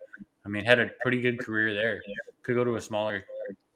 [0.46, 2.02] I mean, had a pretty good career there.
[2.44, 3.24] Could go to a smaller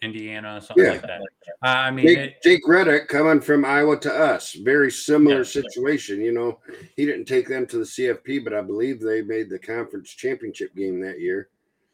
[0.01, 0.91] Indiana, something yeah.
[0.91, 1.21] like that.
[1.61, 5.43] I mean, Jake, it, Jake Rudock coming from Iowa to us, very similar yeah.
[5.43, 6.19] situation.
[6.19, 6.59] You know,
[6.97, 10.75] he didn't take them to the CFP, but I believe they made the conference championship
[10.75, 11.49] game that year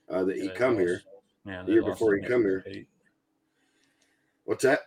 [0.10, 1.02] uh, that yeah, he come here.
[1.46, 2.66] Yeah, the year before he come here.
[4.46, 4.82] What's that?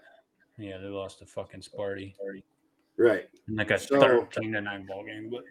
[0.58, 2.14] Yeah, they lost to fucking Sparty.
[3.00, 3.28] Right.
[3.48, 5.30] like a So- thirteen to nine ball game.
[5.30, 5.44] But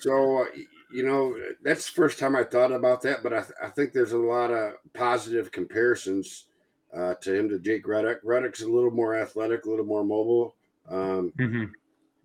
[0.00, 0.46] So, uh,
[0.92, 3.92] you know, that's the first time I thought about that, but I, th- I think
[3.92, 6.46] there's a lot of positive comparisons
[6.94, 8.22] uh, to him to Jake Rudock.
[8.24, 10.56] Rudock's a little more athletic, a little more mobile.
[10.88, 11.70] Um, Mhm.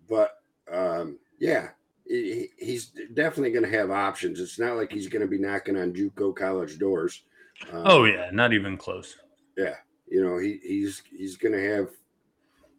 [0.08, 1.70] but um, yeah,
[2.06, 4.40] he, he's definitely going to have options.
[4.40, 7.22] It's not like he's going to be knocking on JUCO college doors.
[7.72, 9.16] Um, oh yeah, not even close.
[9.56, 9.76] Yeah,
[10.08, 11.90] you know he he's he's going to have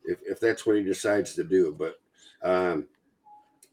[0.07, 1.75] if if that's what he decides to do.
[1.77, 1.99] But
[2.41, 2.87] um,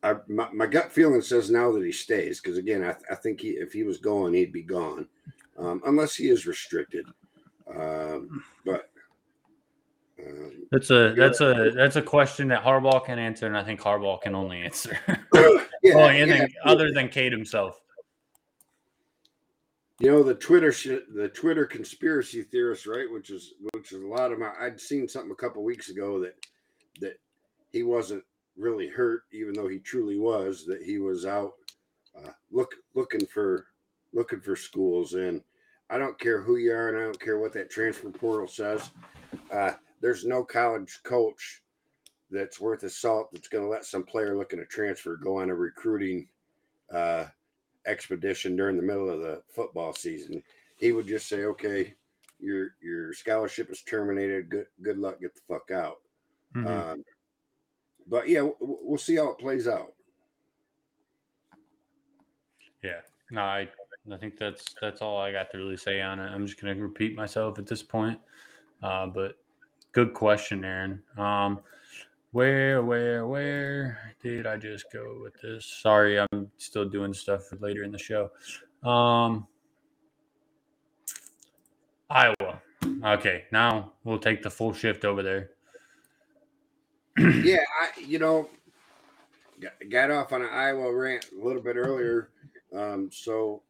[0.02, 3.40] I my, my gut feeling says now that he stays because again I, I think
[3.40, 5.08] he if he was going he'd be gone
[5.58, 7.06] um, unless he is restricted.
[7.74, 8.90] Um, but
[10.20, 13.80] um, That's a that's a that's a question that Harbaugh can answer, and I think
[13.80, 14.98] Harbaugh can only answer.
[15.08, 15.16] yeah,
[15.94, 16.46] well, and yeah.
[16.64, 17.80] other than Cade himself.
[20.00, 20.72] You know the Twitter
[21.14, 23.10] the Twitter conspiracy theorists, right?
[23.10, 24.50] Which is which is a lot of my.
[24.60, 26.34] I'd seen something a couple weeks ago that
[27.00, 27.20] that
[27.72, 28.24] he wasn't
[28.56, 30.64] really hurt, even though he truly was.
[30.66, 31.52] That he was out
[32.16, 33.66] uh, look looking for
[34.12, 35.42] looking for schools, and
[35.90, 38.90] I don't care who you are, and I don't care what that transfer portal says.
[39.52, 41.62] Uh, there's no college coach
[42.30, 45.50] that's worth a salt that's going to let some player looking to transfer go on
[45.50, 46.26] a recruiting
[46.92, 47.26] uh,
[47.86, 50.42] expedition during the middle of the football season.
[50.76, 51.94] He would just say, "Okay,
[52.40, 54.48] your your scholarship is terminated.
[54.48, 55.20] Good good luck.
[55.20, 56.00] Get the fuck out."
[56.54, 56.66] Mhm.
[56.66, 57.04] Um,
[58.06, 59.94] but yeah, w- w- we'll see how it plays out.
[62.82, 63.68] Yeah, no, I
[64.12, 66.26] I think that's that's all I got to really say on it.
[66.28, 68.20] I'm just gonna repeat myself at this point.
[68.82, 69.38] Uh, but
[69.92, 71.02] good question, Aaron.
[71.16, 71.60] Um,
[72.34, 75.64] where, where, where did I just go with this?
[75.64, 78.28] Sorry, I'm still doing stuff later in the show.
[78.82, 79.46] Um,
[82.10, 82.60] Iowa.
[83.04, 85.50] Okay, now we'll take the full shift over there.
[87.44, 88.48] yeah, I you know
[89.60, 92.30] got, got off on an Iowa rant a little bit earlier,
[92.76, 93.62] um, so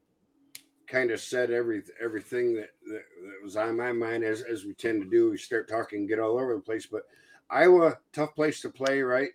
[0.87, 4.73] kind of said every everything that, that that was on my mind as as we
[4.73, 5.31] tend to do.
[5.31, 7.03] We start talking, get all over the place, but
[7.51, 9.31] Iowa tough place to play, right?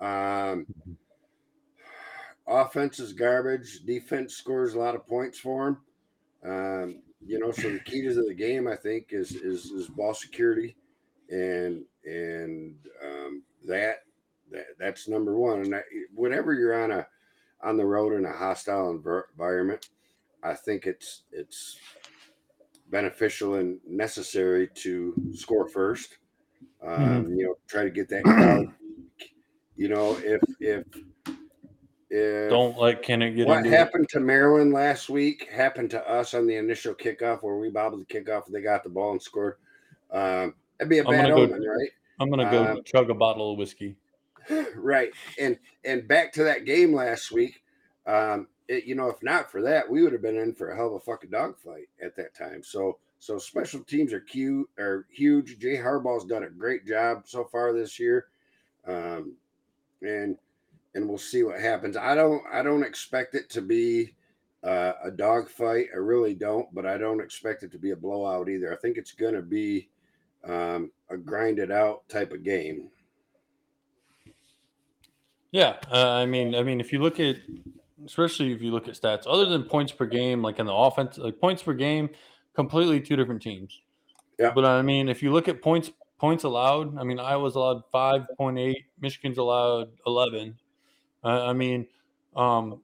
[0.00, 0.66] Um,
[2.46, 3.80] offense is garbage.
[3.84, 5.78] Defense scores a lot of points for them.
[6.42, 10.14] Um, you know, so the key to the game, I think, is is, is ball
[10.14, 10.76] security,
[11.28, 14.04] and and um, that,
[14.50, 15.60] that that's number one.
[15.60, 15.74] And
[16.14, 17.06] whenever you're on a
[17.62, 19.90] on the road in a hostile environment,
[20.42, 21.78] I think it's it's
[22.90, 26.16] beneficial and necessary to score first.
[26.82, 28.72] Um, You know, try to get that crowd.
[29.76, 30.84] You know, if if
[32.10, 33.76] if Don't let Kinnick get what into it.
[33.78, 38.00] happened to Maryland last week happened to us on the initial kickoff where we bobbled
[38.00, 39.56] the kickoff and they got the ball and scored.
[40.10, 41.90] Um, that'd be a I'm bad gonna go- right?
[42.18, 43.96] I'm gonna go um, chug a bottle of whiskey.
[44.74, 45.10] right.
[45.38, 47.62] And and back to that game last week.
[48.06, 50.76] Um, it, you know, if not for that, we would have been in for a
[50.76, 52.62] hell of a fucking dogfight at that time.
[52.64, 55.58] So so special teams are cute are huge.
[55.58, 58.26] Jay Harbaugh's done a great job so far this year.
[58.88, 59.34] Um,
[60.00, 60.36] and
[60.94, 61.98] and we'll see what happens.
[61.98, 64.14] I don't I don't expect it to be
[64.64, 65.88] uh, a dogfight.
[65.94, 68.72] I really don't, but I don't expect it to be a blowout either.
[68.72, 69.90] I think it's going to be
[70.44, 72.88] um, a grinded out type of game.
[75.52, 77.36] Yeah, uh, I mean, I mean, if you look at,
[78.06, 81.18] especially if you look at stats, other than points per game, like in the offense,
[81.18, 82.08] like points per game,
[82.54, 83.80] completely two different teams.
[84.38, 84.52] Yeah.
[84.54, 88.22] But I mean, if you look at points points allowed, I mean, Iowa's allowed five
[88.36, 90.56] point eight, Michigan's allowed eleven.
[91.22, 91.86] Uh, I mean,
[92.34, 92.80] um,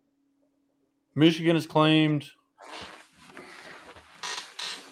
[1.15, 2.29] Michigan has claimed.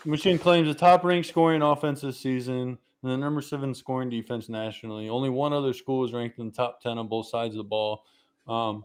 [0.07, 4.49] Michigan claims the top ranked scoring offense this season and the number seven scoring defense
[4.49, 5.09] nationally.
[5.11, 7.65] Only one other school is ranked in the top 10 on both sides of the
[7.65, 8.05] ball.
[8.49, 8.85] Um,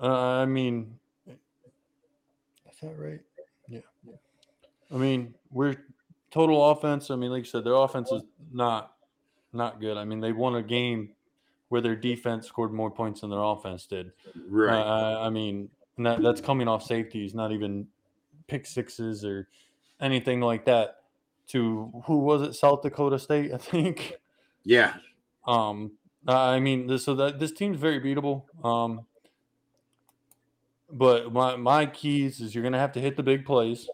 [0.00, 1.38] uh, I mean, is
[2.82, 3.20] that right?
[3.68, 3.80] Yeah.
[4.92, 5.76] I mean, we're
[6.30, 7.10] total offense.
[7.10, 8.22] I mean, like you said, their offense is
[8.52, 8.94] not
[9.52, 9.96] not good.
[9.96, 11.10] I mean, they won a game
[11.68, 14.12] where their defense scored more points than their offense did.
[14.48, 14.78] Right.
[14.78, 17.86] Uh, I mean, that, that's coming off safeties, not even
[18.46, 19.48] pick sixes or
[20.00, 20.96] anything like that.
[21.48, 22.54] To who was it?
[22.54, 24.14] South Dakota State, I think.
[24.64, 24.94] yeah.
[25.46, 25.92] Um,
[26.26, 28.44] I mean, this, so that this team's very beatable.
[28.64, 29.06] Um,
[30.92, 33.88] but my my keys is you're gonna have to hit the big plays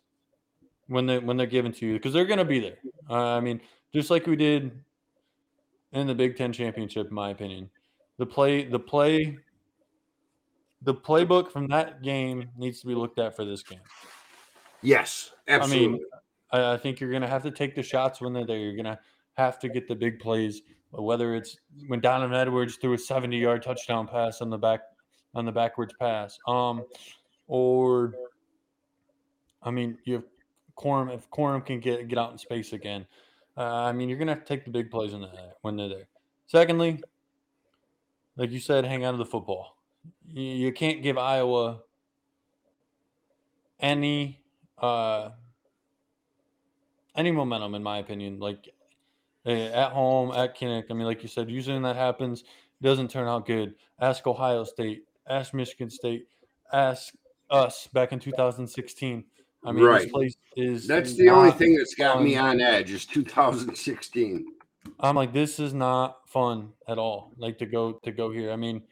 [0.86, 2.78] when they when they're given to you because they're gonna be there.
[3.08, 3.60] Uh, I mean,
[3.92, 4.72] just like we did
[5.92, 7.70] in the Big Ten championship, in my opinion,
[8.18, 9.38] the play the play
[10.82, 13.80] the playbook from that game needs to be looked at for this game.
[14.80, 15.32] Yes.
[15.48, 16.00] Absolutely.
[16.52, 18.58] I, I think you're gonna have to take the shots when they're there.
[18.58, 18.98] You're gonna
[19.36, 21.56] have to get the big plays whether it's
[21.86, 24.80] when Donovan Edwards threw a 70 yard touchdown pass on the back
[25.34, 26.84] on the backwards pass, um,
[27.46, 28.14] or
[29.62, 30.24] I mean, you have
[30.76, 31.14] Corum.
[31.14, 33.06] If Corum can get get out in space again,
[33.56, 35.30] uh, I mean, you're gonna have to take the big plays in the,
[35.62, 36.08] when they're there.
[36.46, 37.00] Secondly,
[38.36, 39.76] like you said, hang out of the football.
[40.32, 41.80] You, you can't give Iowa
[43.80, 44.40] any
[44.78, 45.30] uh,
[47.16, 48.38] any momentum, in my opinion.
[48.38, 48.68] Like
[49.44, 50.84] eh, at home, at Kinnick.
[50.90, 53.74] I mean, like you said, usually when that happens, it doesn't turn out good.
[54.00, 56.26] Ask Ohio State, ask Michigan State,
[56.72, 57.14] ask
[57.50, 59.24] us back in 2016.
[59.64, 60.02] I mean, Right.
[60.02, 64.46] this place is That's the only thing that's got me on edge is 2016.
[65.00, 67.32] I'm like, this is not fun at all.
[67.36, 68.52] Like to go to go here.
[68.52, 68.82] I mean,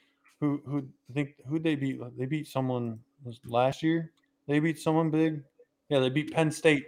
[0.41, 2.01] who who think who they beat?
[2.19, 4.13] They beat someone was last year.
[4.47, 5.43] They beat someone big.
[5.89, 6.85] Yeah, they beat Penn State.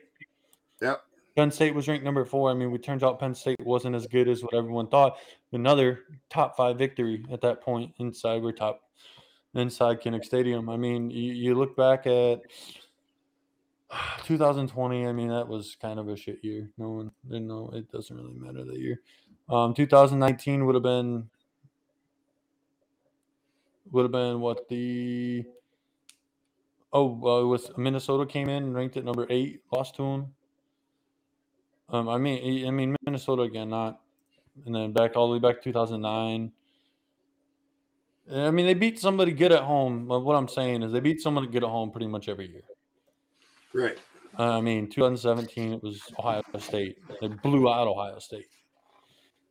[0.82, 1.02] Yep.
[1.37, 2.50] Penn State was ranked number four.
[2.50, 5.18] I mean, it turns out Penn State wasn't as good as what everyone thought.
[5.52, 8.82] Another top five victory at that point inside we're top
[9.54, 10.68] inside Kinnick Stadium.
[10.68, 12.42] I mean, you, you look back at
[14.24, 15.06] 2020.
[15.06, 16.68] I mean, that was kind of a shit year.
[16.78, 17.70] No one didn't know.
[17.72, 19.00] It doesn't really matter that year.
[19.48, 21.28] Um, 2019 would have been
[23.90, 25.42] would have been what the
[26.92, 30.34] oh it was Minnesota came in and ranked at number eight, lost to them.
[31.88, 34.00] Um, I mean, I mean Minnesota again, not
[34.66, 36.52] and then back all the way back to 2009.
[38.32, 40.06] I mean, they beat somebody good at home.
[40.06, 42.62] But what I'm saying is, they beat somebody good at home pretty much every year.
[43.72, 43.98] Right.
[44.38, 46.98] Uh, I mean, 2017 it was Ohio State.
[47.20, 48.46] They blew out Ohio State.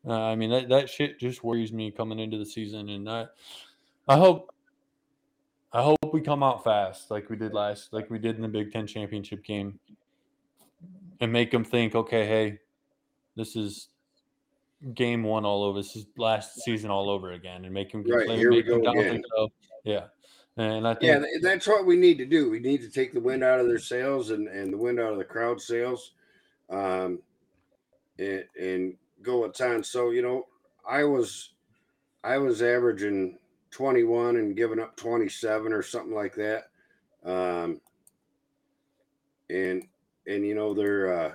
[0.08, 3.26] Uh, I mean, that, that shit just worries me coming into the season, and I,
[4.08, 4.54] I hope,
[5.74, 8.48] I hope we come out fast like we did last, like we did in the
[8.48, 9.80] Big Ten championship game,
[11.20, 12.60] and make them think, okay, hey,
[13.36, 13.90] this is
[14.94, 15.80] game one all over.
[15.80, 18.82] This is last season all over again, and make them Right, make here we go
[18.82, 19.14] down again.
[19.14, 19.50] think, oh,
[19.84, 20.08] yeah,
[20.58, 22.50] and I think Yeah, that's what we need to do.
[22.50, 25.12] We need to take the wind out of their sails and, and the wind out
[25.12, 26.14] of the crowd sails,
[26.70, 27.20] um,
[28.20, 29.84] and, and go what's on.
[29.84, 30.48] So you know,
[30.88, 31.54] I was
[32.24, 33.38] I was averaging
[33.72, 36.70] 21 and giving up 27 or something like that.
[37.24, 37.82] Um,
[39.50, 39.88] and
[40.26, 41.34] and you know they're uh,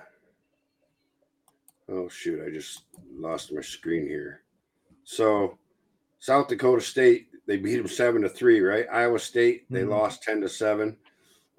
[1.93, 2.83] oh shoot, I just
[3.15, 4.41] lost my screen here.
[5.03, 5.57] So
[6.19, 8.85] South Dakota State they beat them seven to three, right?
[8.91, 9.89] Iowa State they Mhm.
[9.89, 10.97] lost ten to seven.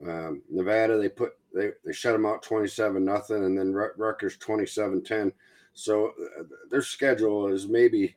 [0.07, 4.37] Um, Nevada they put they, they shut them out 27 nothing and then Ru- Rutgers
[4.39, 5.33] 27-10
[5.73, 8.17] so uh, their schedule is maybe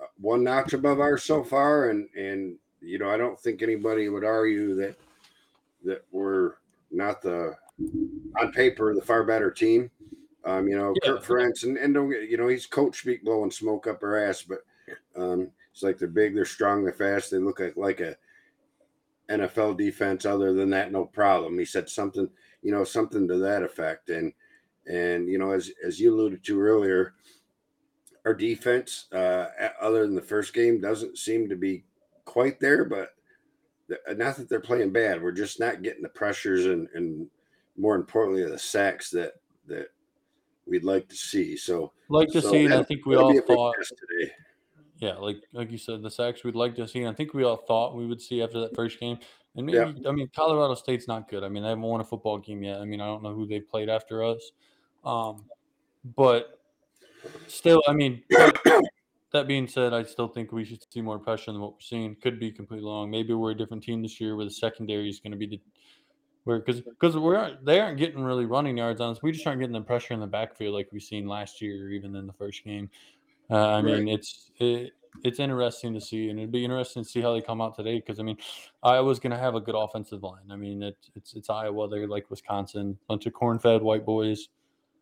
[0.00, 4.08] uh, one notch above ours so far and and you know I don't think anybody
[4.08, 4.94] would argue that
[5.84, 6.52] that we're
[6.92, 7.56] not the
[8.40, 9.90] on paper the far better team
[10.44, 11.12] um you know Yeah.
[11.12, 14.16] Kirk Ferentz and, and don't get you know he's coach speak blowing smoke up our
[14.16, 14.58] ass but
[15.16, 18.16] um it's like they're big they're strong they're fast they look like like a
[19.32, 20.26] NFL defense.
[20.26, 21.58] Other than that, no problem.
[21.58, 22.28] He said something,
[22.62, 24.10] you know, something to that effect.
[24.10, 24.32] And
[24.86, 27.14] and you know, as as you alluded to earlier,
[28.24, 29.46] our defense, uh,
[29.80, 31.84] other than the first game, doesn't seem to be
[32.24, 32.84] quite there.
[32.84, 33.10] But
[33.88, 35.22] the, not that they're playing bad.
[35.22, 37.28] We're just not getting the pressures and and
[37.76, 39.34] more importantly, the sacks that
[39.66, 39.88] that
[40.66, 41.56] we'd like to see.
[41.56, 44.32] So like to so see, and I think we all be a big thought today.
[44.98, 47.00] Yeah, like like you said, the sacks we'd like to see.
[47.00, 49.18] And I think we all thought we would see after that first game.
[49.56, 50.08] And maybe Yeah.
[50.08, 51.42] I mean Colorado State's not good.
[51.42, 52.80] I mean, they haven't won a football game yet.
[52.80, 54.52] I mean, I don't know who they played after us.
[55.04, 55.44] Um,
[56.16, 56.60] but
[57.48, 61.60] still, I mean, that being said, I still think we should see more pressure than
[61.60, 62.14] what we're seeing.
[62.16, 63.10] Could be completely wrong.
[63.10, 65.60] Maybe we're a different team this year where the secondary is going to be the
[66.46, 69.22] because because we aren't they aren't getting really running yards on us.
[69.22, 71.88] We just aren't getting the pressure in the backfield like we've seen last year or
[71.90, 72.90] even in the first game.
[73.50, 73.84] Uh, I Right.
[73.84, 74.92] mean, it's it,
[75.24, 77.96] it's interesting to see, and it'd be interesting to see how they come out today.
[77.96, 78.38] Because I mean,
[78.82, 80.50] Iowa's going to have a good offensive line.
[80.50, 81.88] I mean, it, it's it's Iowa.
[81.88, 84.48] They're like Wisconsin, bunch of corn-fed white boys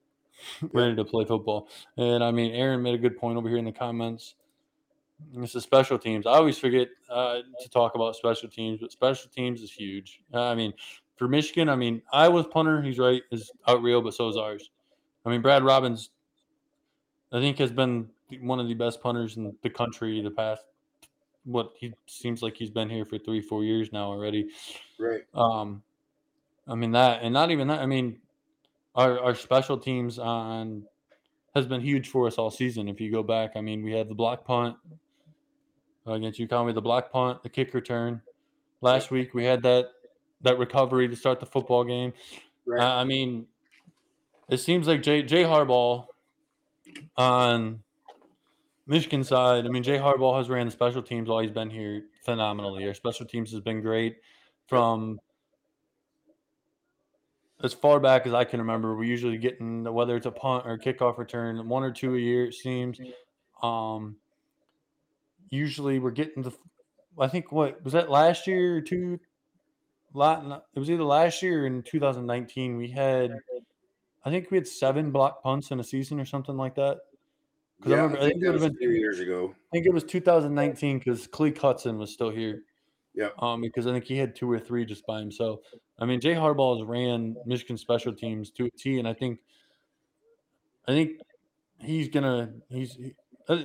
[0.73, 1.69] ready to play football.
[1.97, 4.35] And I mean, Aaron made a good point over here in the comments.
[5.35, 6.27] This is special teams.
[6.27, 10.23] I always forget uh, to talk about special teams, but special teams is huge.
[10.33, 10.73] I mean,
[11.21, 14.71] for Michigan, I mean, Iowa's punter, he's right, is out real, but so is ours.
[15.27, 16.09] I mean, Brad Robbins,
[17.31, 18.09] I think, has been
[18.41, 20.63] one of the best punters in the country the past.
[21.45, 24.49] What he seems like he's been here for three, four years now already.
[24.99, 25.21] Right.
[25.35, 25.83] Um,
[26.67, 27.81] I mean that, and not even that.
[27.81, 28.17] I mean,
[28.95, 30.85] our our special teams on
[31.55, 32.89] has been huge for us all season.
[32.89, 34.75] If you go back, I mean, we had the block punt
[36.07, 38.23] against UConn, we had the block punt, the kick return.
[38.81, 39.91] Last week we had that
[40.43, 42.13] that recovery to start the football game.
[42.67, 42.83] Right.
[42.83, 43.47] Uh, I mean,
[44.49, 46.07] it seems like Jay Jay Harbaugh
[47.17, 47.83] on
[48.91, 52.03] Michigan side, I mean, Jay Harbaugh has ran the special teams while he's been here
[52.25, 52.87] phenomenally.
[52.89, 54.17] Our special teams has been great
[54.67, 55.21] from
[57.63, 58.97] as far back as I can remember.
[58.97, 62.47] We're usually getting whether it's a punt or kickoff return, one or two a year
[62.47, 62.99] it seems.
[63.63, 64.17] Um,
[65.51, 66.53] usually we're getting the.
[67.17, 69.21] I think what was that last year or two?
[70.13, 72.77] Lot it was either last year or in 2019.
[72.77, 73.33] We had,
[74.25, 76.99] I think we had seven block punts in a season or something like that.
[77.79, 79.55] Because yeah, I remember, I think, I think it would have been years ago.
[79.55, 82.63] I think it was 2019 because Khaleke Hudson was still here.
[83.15, 83.31] Yeah.
[83.39, 85.61] Um, because I think he had two or three just by himself.
[85.99, 89.41] I mean, Jay Harbaugh has ran Michigan special teams to a T, and I think,
[90.87, 91.21] I think
[91.79, 93.15] he's gonna he's he,
[93.49, 93.65] uh,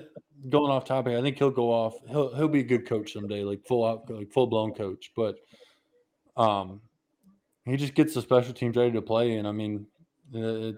[0.50, 1.18] going off topic.
[1.18, 1.96] I think he'll go off.
[2.08, 5.12] He'll he'll be a good coach someday, like full out, like full blown coach.
[5.16, 5.38] But,
[6.38, 6.82] um,
[7.66, 9.88] he just gets the special teams ready to play, and I mean,
[10.36, 10.72] uh,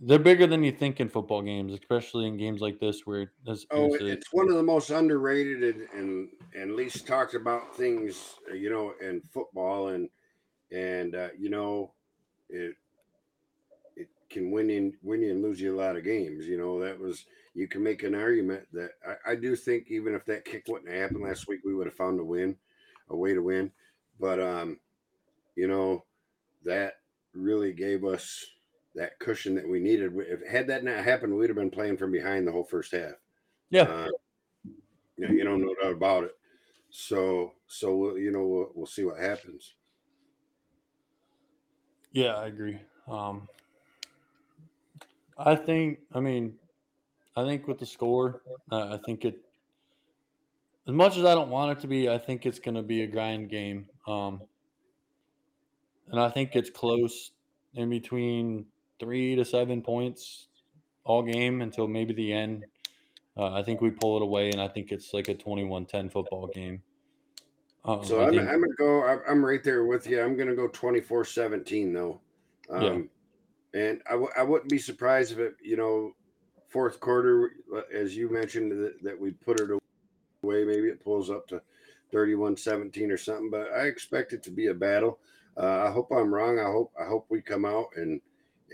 [0.00, 3.32] they're bigger than you think in football games, especially in games like this where
[3.70, 8.34] oh, a, it's one of the most underrated and, and and least talked about things,
[8.50, 10.08] uh, you know, in football, and
[10.72, 11.92] and uh, you know,
[12.48, 12.76] it
[13.94, 16.46] it can win in win you and lose you a lot of games.
[16.46, 20.14] You know, that was you can make an argument that I, I do think even
[20.14, 22.56] if that kick wouldn't happen last week, we would have found a win,
[23.10, 23.70] a way to win.
[24.20, 24.78] But um,
[25.56, 26.04] you know,
[26.64, 26.94] that
[27.34, 28.44] really gave us
[28.94, 30.12] that cushion that we needed.
[30.16, 33.14] If had that not happened, we'd have been playing from behind the whole first half.
[33.70, 34.08] Yeah, uh,
[35.16, 36.36] you, know, you know, no doubt about it.
[36.90, 39.74] So, so we'll, you know, we'll, we'll see what happens.
[42.12, 42.80] Yeah, I agree.
[43.06, 43.48] Um,
[45.38, 46.54] I think, I mean,
[47.36, 48.42] I think with the score,
[48.72, 49.38] uh, I think it,
[50.90, 53.02] as much as I don't want it to be, I think it's going to be
[53.02, 53.86] a grind game.
[54.08, 54.40] Um,
[56.08, 57.30] and I think it's close
[57.74, 58.66] in between
[58.98, 60.48] three to seven points
[61.04, 62.64] all game until maybe the end.
[63.36, 66.10] Uh, I think we pull it away, and I think it's like a 21 10
[66.10, 66.82] football game.
[67.84, 69.20] Um, so I'm, think, I'm, gonna go.
[69.28, 70.20] I'm right there with you.
[70.20, 72.20] I'm gonna go 24 17 though.
[72.68, 72.82] Um,
[73.72, 73.80] yeah.
[73.80, 76.10] And I w- I wouldn't be surprised if it, you know,
[76.68, 79.80] fourth quarter, uh, as you mentioned, that, that we put it away.
[80.42, 81.60] Maybe it pulls up to
[82.12, 85.18] 31 17 or something, but I expect it to be a battle.
[85.56, 86.58] Uh, I hope I'm wrong.
[86.58, 88.20] I hope I hope we come out and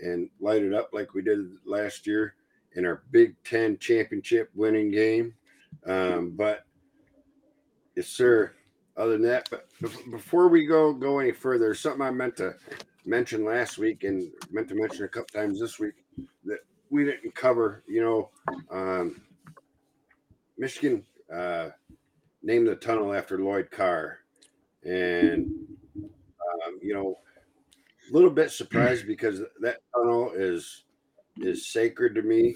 [0.01, 2.35] and light it up like we did last year
[2.75, 5.33] in our Big Ten championship winning game.
[5.85, 6.65] Um, but
[7.95, 8.53] yes, sir.
[8.95, 9.67] Other than that, but
[10.09, 12.55] before we go go any further, something I meant to
[13.05, 15.93] mention last week and meant to mention a couple times this week
[16.45, 16.59] that
[16.89, 17.83] we didn't cover.
[17.87, 18.29] You know,
[18.71, 19.21] um,
[20.57, 21.03] Michigan
[21.33, 21.69] uh,
[22.43, 24.19] named the tunnel after Lloyd Carr,
[24.83, 25.51] and
[25.97, 27.17] um, you know,
[28.09, 30.83] a little bit surprised because that tunnel is
[31.37, 32.55] is sacred to me.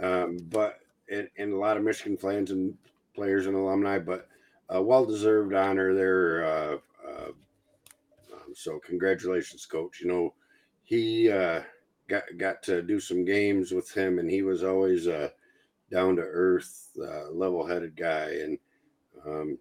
[0.00, 0.80] Um, but
[1.10, 2.76] and, and, a lot of Michigan fans and
[3.14, 4.28] players and alumni, but
[4.68, 6.44] a well deserved honor there.
[6.44, 6.76] Uh,
[7.08, 7.28] uh,
[8.34, 10.00] um, so congratulations, coach.
[10.00, 10.34] You know,
[10.84, 11.62] he uh,
[12.08, 15.32] got got to do some games with him, and he was always a
[15.90, 18.58] down to earth, uh, level headed guy, and
[19.26, 19.58] um,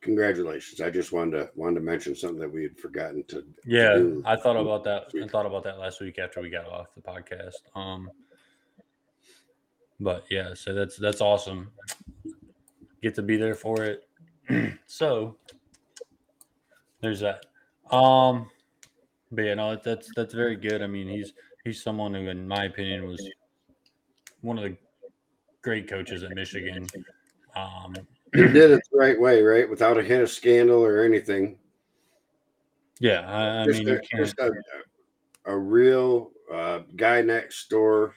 [0.00, 0.80] congratulations.
[0.80, 3.44] I just wanted to wanted to mention something that we had forgotten to.
[3.64, 5.10] Yeah, to I thought about that.
[5.22, 7.56] I thought about that last week after we got off the podcast.
[7.74, 8.10] Um,
[9.98, 11.70] but yeah, so that's that's awesome.
[13.02, 14.06] Get to be there for it.
[14.86, 15.36] so
[17.00, 17.46] there's that.
[17.90, 18.50] Um,
[19.32, 20.82] but yeah, no, that's that's very good.
[20.82, 21.32] I mean, he's
[21.64, 23.28] he's someone who, in my opinion, was
[24.42, 24.76] one of the
[25.62, 26.86] great coaches at Michigan.
[27.56, 27.94] Um,
[28.34, 29.68] he did it the right way, right?
[29.68, 31.58] Without a hint of scandal or anything.
[33.00, 34.52] Yeah, I, I mean, a, just a,
[35.46, 38.14] a, real uh, guy next door,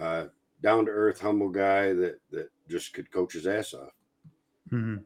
[0.00, 0.26] uh,
[0.62, 3.92] down to earth, humble guy that that just could coach his ass off.
[4.72, 5.02] Mm-hmm.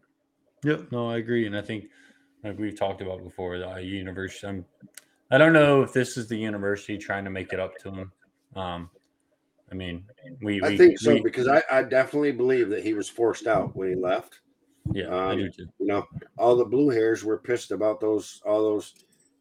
[0.63, 1.87] Yep, no, I agree, and I think
[2.45, 4.47] like we've talked about before, the university.
[4.47, 4.65] I'm,
[5.33, 8.13] I don't know if this is the university trying to make it up to him.
[8.55, 8.91] Um,
[9.71, 10.05] I mean,
[10.41, 10.61] we.
[10.63, 13.77] I we, think so we, because I, I definitely believe that he was forced out
[13.77, 14.41] when he left.
[14.93, 15.69] Yeah, um, I do too.
[15.79, 16.05] You know,
[16.39, 18.95] all the blue hairs were pissed about those all those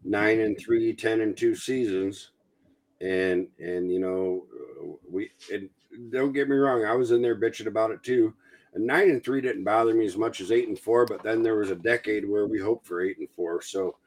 [0.04, 2.32] nine and three, ten and two seasons,
[3.02, 4.46] and and you know,
[5.10, 5.70] we and
[6.10, 8.34] don't get me wrong, I was in there bitching about it too.
[8.74, 11.42] And nine and three didn't bother me as much as eight and four, but then
[11.42, 13.62] there was a decade where we hoped for eight and four.
[13.62, 13.98] So,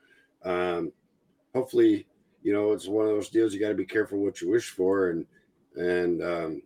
[0.45, 0.93] um,
[1.55, 2.07] hopefully,
[2.43, 4.71] you know, it's one of those deals you got to be careful what you wish
[4.71, 5.27] for, and
[5.77, 6.63] and um,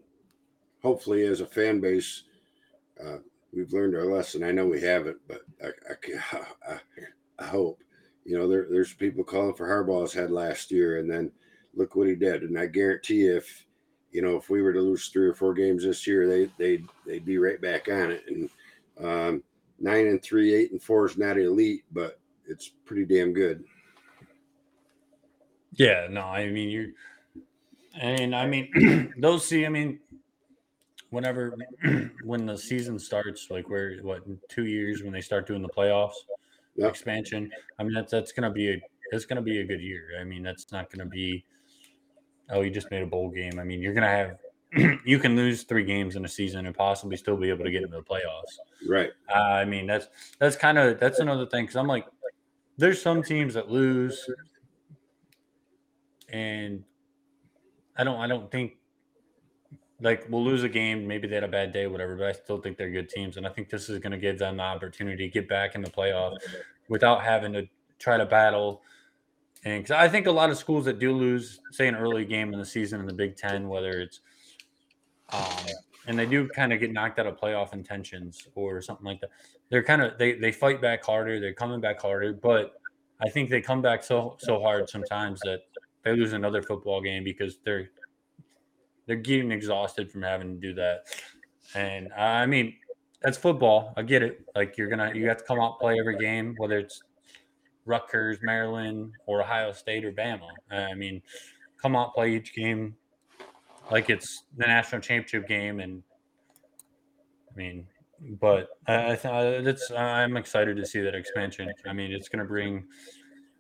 [0.83, 2.25] hopefully, as a fan base,
[3.05, 3.19] uh,
[3.53, 4.43] we've learned our lesson.
[4.43, 5.71] I know we haven't, but I,
[6.73, 6.81] I,
[7.39, 7.81] I, hope.
[8.25, 11.31] You know, there, there's people calling for Harbaugh's head last year, and then
[11.75, 12.43] look what he did.
[12.43, 13.67] And I guarantee if
[14.15, 16.83] you know, if we were to lose three or four games this year, they they
[17.05, 18.25] they'd be right back on it.
[18.29, 18.51] And
[19.05, 19.43] um,
[19.81, 23.65] nine and three, eight and four is not elite, but it's pretty damn good.
[25.73, 26.95] Yeah, no, I mean you,
[28.01, 29.67] and I mean those see.
[29.67, 30.01] I mean,
[31.11, 31.57] whenever
[32.23, 35.69] when the season starts, like where what in two years when they start doing the
[35.69, 36.15] playoffs
[36.77, 36.91] Yep.
[36.91, 37.53] expansion.
[37.79, 38.83] I mean that's that's gonna be a
[39.13, 40.11] it's gonna be a good year.
[40.21, 41.45] I mean that's not gonna be
[42.51, 43.59] oh you just made a bowl game.
[43.61, 44.39] I mean you're gonna have
[45.05, 47.83] you can lose three games in a season and possibly still be able to get
[47.85, 48.59] into the playoffs.
[48.89, 49.13] Right.
[49.29, 52.07] Uh, I mean, that's that's kind of that's another thing because I'm like,
[52.77, 54.29] there's some teams that lose,
[56.29, 56.85] and
[57.97, 58.77] I don't I don't think
[60.01, 62.17] like we'll lose a game, maybe they had a bad day, whatever.
[62.17, 64.39] But I still think they're good teams, and I think this is going to give
[64.39, 66.37] them the opportunity to get back in the playoff
[66.89, 67.67] without having to
[67.99, 68.83] try to battle.
[69.65, 72.53] And because I think a lot of schools that do lose, say an early game
[72.53, 74.21] in the season in the Big Ten, whether it's
[75.33, 75.67] um,
[76.07, 79.31] and they do kind of get knocked out of playoff intentions or something like that.
[79.71, 81.41] They're kind of they they fight back harder.
[81.41, 82.75] They're coming back harder, but
[83.21, 85.61] I think they come back so so hard sometimes that
[86.05, 87.91] they lose another football game because they're
[89.07, 91.05] they're getting exhausted from having to do that.
[91.75, 92.75] And uh, I mean,
[93.23, 93.93] that's football.
[93.97, 94.45] I get it.
[94.55, 97.03] Like you're gonna you have to come out play every game, whether it's
[97.87, 100.49] Rutgers, Maryland, or Ohio State or Bama.
[100.71, 101.23] Uh, I mean,
[101.81, 102.97] come out play each game
[103.91, 106.03] like it's the national championship game, and
[107.53, 107.87] I mean,
[108.41, 111.73] but I, I th- that's I'm excited to see that expansion.
[111.87, 112.85] I mean, it's gonna bring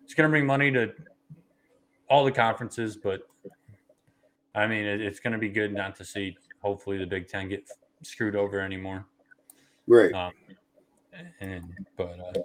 [0.05, 0.93] it's gonna bring money to
[2.15, 3.23] all the conferences, but
[4.55, 7.69] I mean, it, it's gonna be good not to see hopefully the Big Ten get
[8.03, 9.05] screwed over anymore.
[9.89, 10.13] Right.
[10.13, 10.33] Um,
[11.41, 11.65] and
[11.97, 12.41] but uh,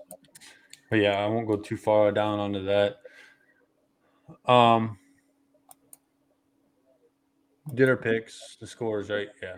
[0.90, 3.02] but yeah, I won't go too far down onto that.
[4.52, 4.98] Um,
[7.76, 9.28] did our picks, the scores, right?
[9.44, 9.58] Yeah,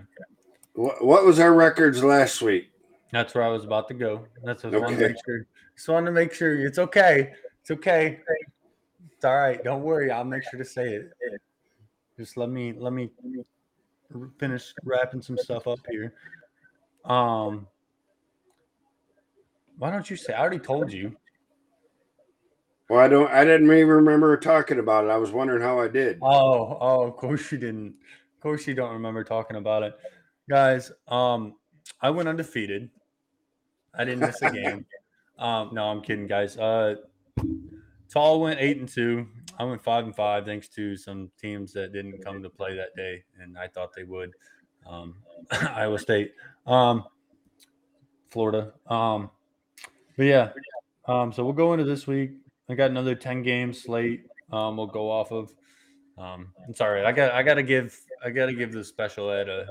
[0.74, 2.68] What, what was our records last week?
[3.14, 4.26] that's where I was about to go.
[4.44, 5.46] That's what I wanted to make sure.
[5.76, 7.34] Just wanted to make sure it's okay.
[7.62, 8.20] It's okay.
[9.22, 9.64] It's all right.
[9.64, 10.10] Don't worry.
[10.10, 11.12] I'll make sure to say it.
[12.18, 13.12] Just let me let me
[14.40, 16.16] finish wrapping some stuff up here.
[17.06, 17.68] Um,
[19.78, 20.34] why don't you say?
[20.34, 21.16] I already told you.
[22.90, 23.30] Well, I don't.
[23.30, 25.12] I didn't even remember talking about it.
[25.12, 26.18] I was wondering how I did.
[26.24, 27.94] Oh, oh, of course you didn't.
[28.38, 29.94] Of course you don't remember talking about it.
[30.50, 31.58] Guys, um,
[32.02, 32.90] I went undefeated.
[33.94, 34.84] I didn't miss a game.
[35.38, 36.58] um, no, I'm kidding, guys.
[36.58, 36.96] Uh
[38.12, 39.28] Tall went eight and two.
[39.58, 42.96] I went five and five thanks to some teams that didn't come to play that
[42.96, 44.34] day, and I thought they would.
[44.86, 45.16] Um,
[45.52, 46.34] Iowa State,
[46.68, 47.06] um,
[48.30, 48.74] Florida.
[48.88, 49.30] Um,
[50.18, 50.50] but yeah,
[51.08, 52.32] um, so we'll go into this week.
[52.70, 54.26] I got another ten game slate.
[54.52, 55.52] Um, we'll go off of.
[56.18, 57.06] Um, all right.
[57.06, 59.68] I got I got to give I got to give the special ed a,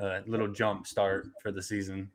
[0.00, 2.10] a little jump start for the season.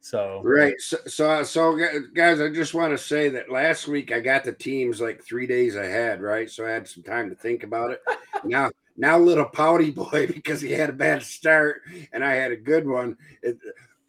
[0.00, 0.80] So Right.
[0.80, 1.78] So, so, so,
[2.14, 5.46] guys, I just want to say that last week I got the teams like three
[5.46, 6.50] days ahead, right?
[6.50, 8.02] So I had some time to think about it.
[8.44, 12.56] now, now, little pouty boy because he had a bad start and I had a
[12.56, 13.16] good one.
[13.42, 13.58] It,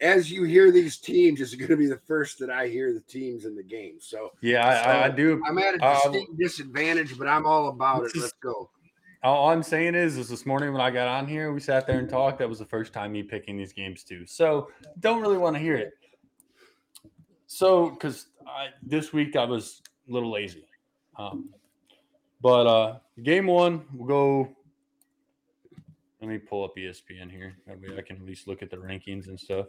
[0.00, 3.00] as you hear these teams, it's going to be the first that I hear the
[3.00, 3.96] teams in the game.
[4.00, 5.40] So yeah, I, I, I do.
[5.46, 8.16] I'm at a Um, disadvantage, but I'm all about it.
[8.16, 8.68] Let's go.
[9.24, 12.00] All I'm saying is, is this morning when I got on here, we sat there
[12.00, 12.38] and talked.
[12.40, 14.26] That was the first time me picking these games too.
[14.26, 14.68] So
[14.98, 15.92] don't really want to hear it.
[17.46, 18.26] So because
[18.82, 20.64] this week I was a little lazy,
[21.16, 21.50] um,
[22.40, 24.56] but uh, game one we'll go.
[26.20, 27.54] Let me pull up ESPN here.
[27.66, 29.66] That way I can at least look at the rankings and stuff.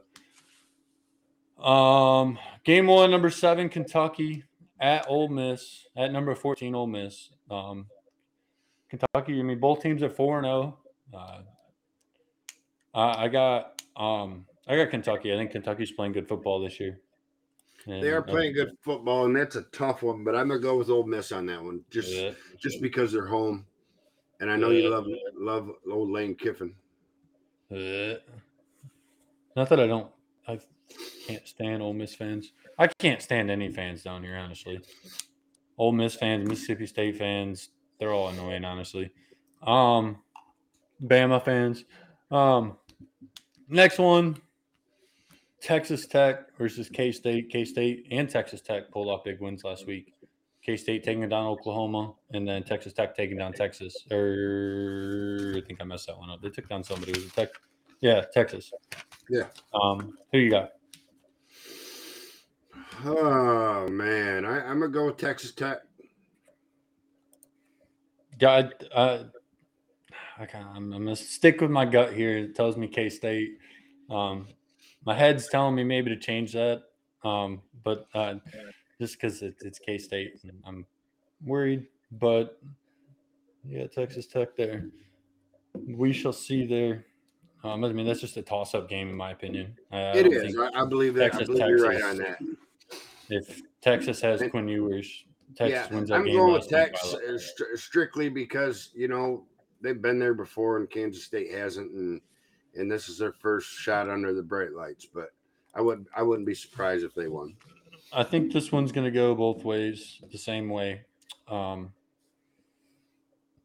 [1.63, 4.43] Um, game one, number seven, Kentucky
[4.79, 7.29] at Ole Miss at number fourteen, Ole Miss.
[7.51, 7.85] Um,
[8.99, 9.39] Kentucky.
[9.39, 10.77] I mean, both teams are four and zero.
[11.13, 11.41] Uh,
[12.93, 15.33] I I got um, I got Kentucky.
[15.33, 16.99] I think Kentucky's playing good football this year.
[17.85, 20.23] They are And, uh, playing good football, and that's a tough one.
[20.23, 22.31] But I'm gonna go with Ole Miss on that one, just yeah.
[22.61, 23.65] just because they're home,
[24.39, 24.83] and I know Yeah.
[24.83, 26.75] you love love old Lane Kiffin.
[27.71, 28.19] Uh,
[29.55, 30.11] Not that I don't.
[30.47, 30.59] I
[31.27, 32.51] can't stand Ole Miss fans.
[32.77, 34.81] I can't stand any fans down here, honestly.
[35.77, 37.69] Ole Miss fans, Mississippi State fans,
[38.03, 39.09] they're all annoying, honestly.
[39.65, 40.17] Um,
[41.05, 41.85] Bama fans.
[42.31, 42.75] Um,
[43.69, 44.35] next one,
[45.61, 47.49] Texas Tech versus K State.
[47.49, 50.13] K State and Texas Tech pulled off big wins last week.
[50.65, 53.95] K State taking down Oklahoma, and then Texas Tech taking down Texas.
[54.11, 56.41] Or I think I messed that one up.
[56.41, 57.13] They took down somebody.
[57.13, 57.49] Was it Tech?
[58.01, 58.69] Yeah, Texas.
[59.29, 59.45] Yeah.
[59.81, 60.71] Um, who you got?
[63.05, 65.83] Oh man, I, I'm gonna go with Texas Tech.
[68.43, 69.19] God, uh,
[70.37, 72.39] I kind I'm, I'm gonna stick with my gut here.
[72.39, 73.57] It tells me K State.
[74.11, 74.49] Um,
[75.05, 76.83] my head's telling me maybe to change that,
[77.23, 78.35] um, but uh,
[78.99, 80.85] just because it, it's K State, I'm
[81.45, 81.87] worried.
[82.11, 82.59] But
[83.63, 84.89] yeah, Texas Tech there.
[85.87, 87.05] We shall see there.
[87.63, 89.77] Um, I mean, that's just a toss-up game, in my opinion.
[89.89, 90.57] Uh, it is.
[90.57, 91.31] I, I, believe that.
[91.31, 92.39] Texas, I believe Texas, you're right on that.
[93.29, 95.23] If Texas has Quinn Ewers,
[95.55, 96.39] Texas yeah, wins that I'm game.
[96.39, 99.45] I'm going with Texas strictly because you know
[99.81, 102.21] they've been there before, and Kansas State hasn't, and
[102.75, 105.05] and this is their first shot under the bright lights.
[105.05, 105.29] But
[105.75, 107.55] I would I wouldn't be surprised if they won.
[108.11, 111.01] I think this one's going to go both ways, the same way.
[111.47, 111.91] Um,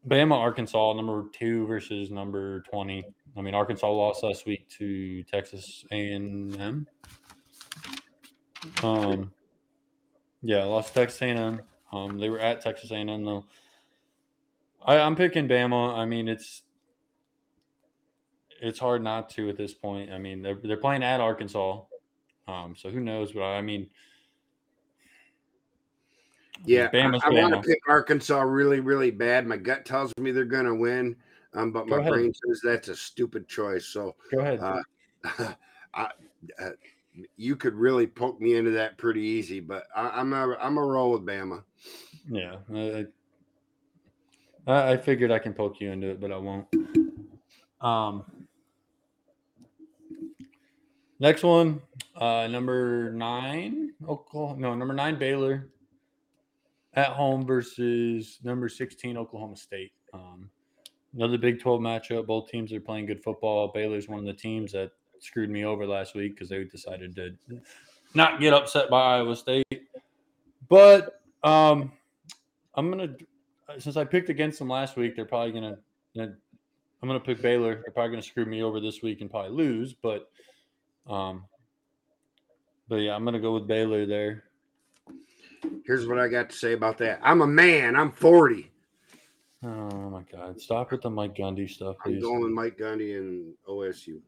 [0.07, 3.05] Bama, Arkansas, number two versus number twenty.
[3.37, 6.87] I mean, Arkansas lost last week to Texas A and M.
[8.83, 9.31] Um,
[10.43, 11.61] yeah, lost Texas A and M.
[11.93, 13.45] Um, they were at Texas A and M though.
[14.85, 15.97] I, I'm picking Bama.
[15.97, 16.63] I mean, it's
[18.61, 20.11] it's hard not to at this point.
[20.11, 21.83] I mean, they're they're playing at Arkansas,
[22.47, 23.33] um, so who knows?
[23.33, 23.89] But I mean,
[26.65, 29.47] yeah, Bama's I, I want to pick Arkansas really, really bad.
[29.47, 31.17] My gut tells me they're going to win,
[31.55, 32.13] um, but Go my ahead.
[32.13, 33.87] brain says that's a stupid choice.
[33.87, 34.61] So Go ahead.
[34.61, 34.83] Uh,
[35.95, 36.09] I,
[36.61, 36.71] uh,
[37.37, 40.83] you could really poke me into that pretty easy, but I, am a I'm a
[40.83, 41.63] roll with Bama.
[42.29, 42.57] Yeah,
[44.67, 46.67] I, I figured I can poke you into it, but I won't.
[47.81, 48.25] Um,
[51.21, 51.81] next one,
[52.17, 54.61] uh, number nine, Oklahoma.
[54.61, 55.69] No, number nine, Baylor
[56.95, 59.93] at home versus number 16 Oklahoma State.
[60.13, 60.51] Um,
[61.15, 62.27] another Big 12 matchup.
[62.27, 63.71] Both teams are playing good football.
[63.73, 64.91] Baylor's one of the teams that
[65.21, 67.37] screwed me over last week because they decided to
[68.15, 69.89] not get upset by Iowa State.
[70.69, 71.93] But um,
[72.75, 73.15] I'm gonna
[73.79, 75.79] since I picked against them last week, they're probably gonna.
[76.17, 77.75] I'm gonna pick Baylor.
[77.75, 79.95] They're probably gonna screw me over this week and probably lose.
[79.95, 80.31] But
[81.07, 81.45] um,
[82.89, 84.45] but yeah, I'm gonna go with Baylor there.
[85.87, 87.21] Here's what I got to say about that.
[87.23, 87.97] I'm a man.
[87.97, 88.71] I'm 40.
[89.65, 90.61] Oh my God!
[90.61, 92.17] Stop with the Mike Gundy stuff, please.
[92.17, 94.21] I'm going with Mike Gundy and OSU.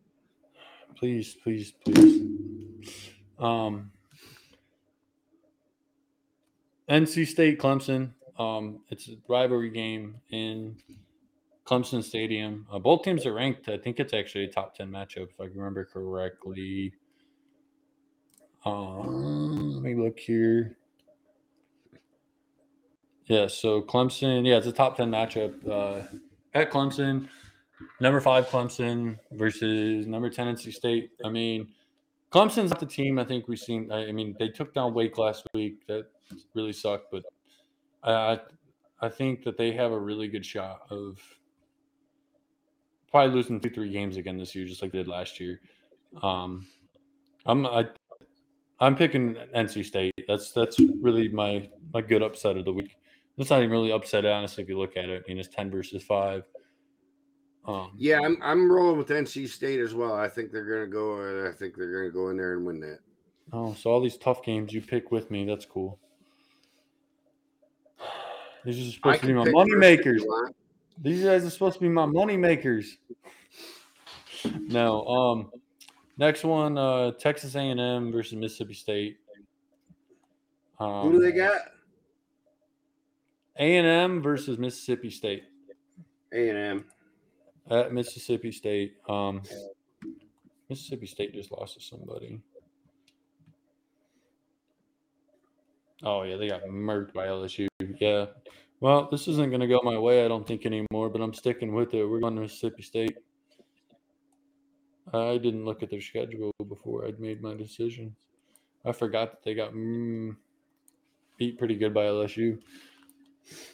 [0.97, 3.11] Please, please, please.
[3.39, 3.91] Um,
[6.89, 8.13] NC State, Clemson.
[8.39, 10.77] Um, it's a rivalry game in
[11.67, 12.67] Clemson Stadium.
[12.71, 13.69] Uh, both teams are ranked.
[13.69, 16.93] I think it's actually a top ten matchup, if I remember correctly.
[18.65, 20.77] Um, let me look here.
[23.27, 26.03] Yeah, so Clemson, yeah, it's a top 10 matchup uh,
[26.53, 27.29] at Clemson.
[28.01, 31.11] Number five, Clemson versus number 10, NC State.
[31.25, 31.69] I mean,
[32.31, 33.91] Clemson's not the team I think we've seen.
[33.91, 35.87] I mean, they took down Wake last week.
[35.89, 36.07] That
[36.55, 37.25] really sucked, but
[38.03, 38.41] I,
[39.01, 41.19] I think that they have a really good shot of
[43.11, 45.61] probably losing two, three games again this year, just like they did last year.
[46.23, 46.67] Um,
[47.47, 47.87] I'm I,
[48.79, 50.15] I'm picking NC State.
[50.29, 52.97] That's that's really my my good upset of the week.
[53.39, 55.23] It's not even really upset, honestly, if you look at it.
[55.25, 56.43] I mean, it's 10 versus 5.
[57.67, 60.15] Um, yeah, I'm, I'm rolling with NC State as well.
[60.15, 61.49] I think they're going to go.
[61.49, 63.01] I think they're going to go in there and win that.
[63.53, 65.45] Oh, so all these tough games you pick with me.
[65.45, 65.99] That's cool.
[68.65, 70.25] These are supposed I to be my money makers.
[71.03, 72.99] These guys are supposed to be my money makers.
[74.45, 75.05] no.
[75.07, 75.51] Um.
[76.19, 79.17] Next one, uh, Texas A&M versus Mississippi State.
[80.79, 81.63] Um, Who do they got?
[83.59, 85.45] A and M versus Mississippi State.
[86.35, 86.85] A and M
[87.71, 88.97] at Mississippi State.
[89.09, 89.43] Um,
[90.69, 92.41] Mississippi State just lost to somebody.
[96.03, 97.69] Oh yeah, they got murked by LSU.
[98.01, 98.27] Yeah.
[98.81, 101.11] Well, this isn't going to go my way, I don't think anymore.
[101.11, 102.05] But I'm sticking with it.
[102.05, 103.17] We're going to Mississippi State.
[105.13, 108.15] I didn't look at their schedule before I'd made my decision.
[108.85, 110.37] I forgot that they got mm,
[111.37, 112.59] beat pretty good by LSU.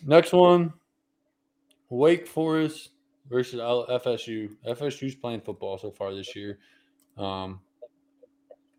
[0.04, 0.72] Next one
[1.90, 2.90] Wake Forest
[3.28, 4.54] versus FSU.
[4.66, 6.58] FSU's playing football so far this year.
[7.16, 7.60] Um,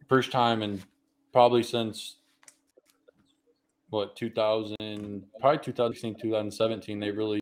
[0.08, 0.82] first time in
[1.34, 2.18] probably since
[3.89, 7.39] what 2000 probably 2016 2017 they really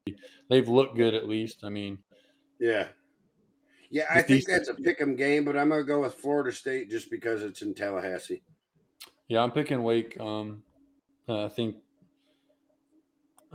[0.47, 1.97] they've looked good at least i mean
[2.59, 2.87] yeah
[3.89, 6.87] yeah i think that's a pick 'em game but i'm gonna go with florida state
[6.87, 8.43] just because it's in tallahassee
[9.27, 10.61] yeah i'm picking wake um
[11.27, 11.77] i think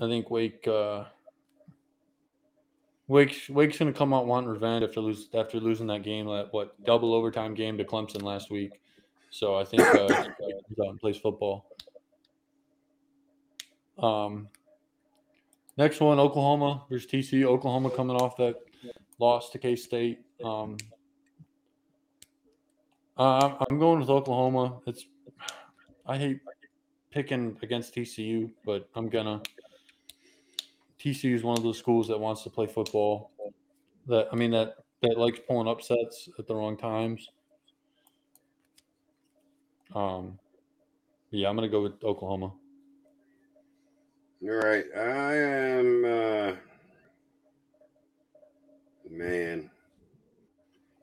[0.00, 1.04] I think Wake uh,
[3.10, 6.80] Wake's Wake's gonna come out wanting revenge after lose after losing that game that what
[6.84, 8.80] double overtime game to Clemson last week.
[9.30, 10.06] So I think uh,
[10.68, 11.66] he's out and plays football.
[13.98, 14.46] Um,
[15.76, 17.46] next one, Oklahoma versus TCU.
[17.46, 18.54] Oklahoma coming off that
[19.18, 20.20] loss to K State.
[20.44, 20.76] Um,
[23.16, 24.78] uh, I'm going with Oklahoma.
[24.86, 25.04] It's
[26.06, 26.38] I hate
[27.10, 29.42] picking against TCU, but I'm gonna.
[31.00, 33.30] TCU is one of those schools that wants to play football.
[34.06, 37.26] That I mean that that likes pulling upsets at the wrong times.
[39.94, 40.38] Um,
[41.30, 42.52] yeah, I'm gonna go with Oklahoma.
[44.42, 46.04] All right, I am.
[46.04, 46.52] Uh,
[49.10, 49.70] man,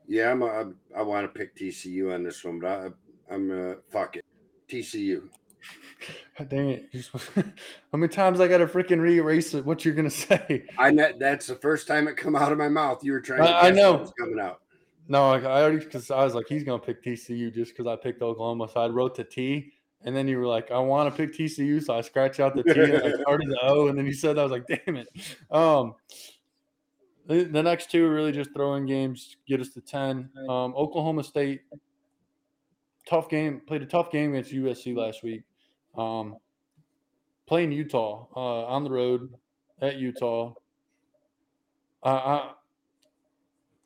[0.07, 0.43] yeah, I'm.
[0.43, 3.71] A, I want to pick TCU on this one, but I, I'm.
[3.71, 4.25] Uh, fuck it,
[4.69, 5.29] TCU.
[6.49, 6.89] Dang it!
[7.35, 9.65] How many times I got to freaking re-erase it?
[9.65, 10.65] What you're gonna say?
[10.77, 13.03] I know that's the first time it come out of my mouth.
[13.03, 13.41] You were trying.
[13.41, 14.61] to I, I know it's coming out.
[15.07, 18.21] No, I already because I was like, he's gonna pick TCU just because I picked
[18.21, 18.69] Oklahoma.
[18.71, 19.71] So I wrote the T,
[20.03, 22.63] and then you were like, I want to pick TCU, so I scratched out the
[22.63, 24.41] T and I started the O, and then you said that.
[24.41, 25.07] I was like, damn it.
[25.49, 25.95] Um,
[27.25, 30.29] the, the next two are really just throwing games, get us to ten.
[30.49, 31.61] Um, Oklahoma State,
[33.07, 35.43] tough game, played a tough game against USC last week.
[35.97, 36.35] Um,
[37.47, 39.33] playing Utah uh, on the road
[39.81, 40.53] at Utah.
[42.03, 42.51] Uh, I,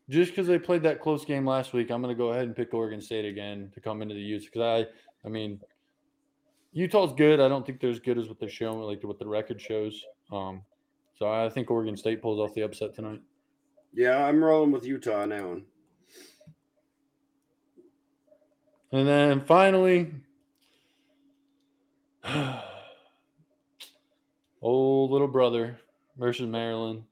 [0.09, 2.55] just because they played that close game last week, I'm going to go ahead and
[2.55, 5.59] pick Oregon State again to come into the Utes because I, I mean,
[6.74, 7.39] Utah's good.
[7.39, 10.03] I don't think they're as good as what they're showing, like what the record shows.
[10.32, 10.63] Um,
[11.17, 13.22] so I think Oregon State pulls off the upset tonight.
[13.93, 15.57] Yeah, I'm rolling with Utah now.
[18.91, 20.11] And then finally,
[24.61, 25.79] old little brother
[26.17, 27.03] versus Maryland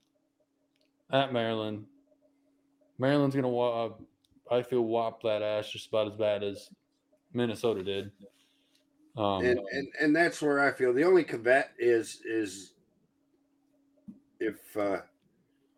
[1.12, 1.86] at Maryland.
[2.98, 3.94] Maryland's gonna, uh,
[4.52, 6.70] I feel, whop that ass just about as bad as
[7.34, 8.12] Minnesota did.
[9.18, 12.74] Um, and, and and that's where I feel the only caveat is is
[14.40, 15.02] if uh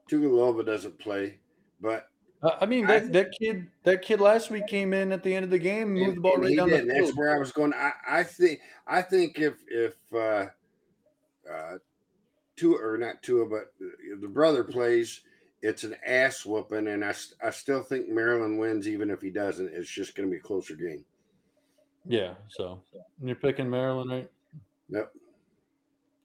[0.09, 1.39] Tagovailoa doesn't play,
[1.79, 2.11] but
[2.43, 5.33] uh, I mean that, I, that kid that kid last week came in at the
[5.33, 7.07] end of the game, moved the ball right down did, the field.
[7.07, 7.73] That's where I was going.
[7.73, 10.47] I, I think I think if if uh
[11.51, 11.77] uh
[12.55, 13.73] Tua or not Tua, but
[14.19, 15.21] the brother plays,
[15.61, 17.13] it's an ass whooping, and I
[17.43, 19.71] I still think Maryland wins even if he doesn't.
[19.73, 21.05] It's just going to be a closer game.
[22.05, 22.33] Yeah.
[22.49, 22.81] So
[23.21, 24.29] you're picking Maryland, right?
[24.89, 25.11] Yep.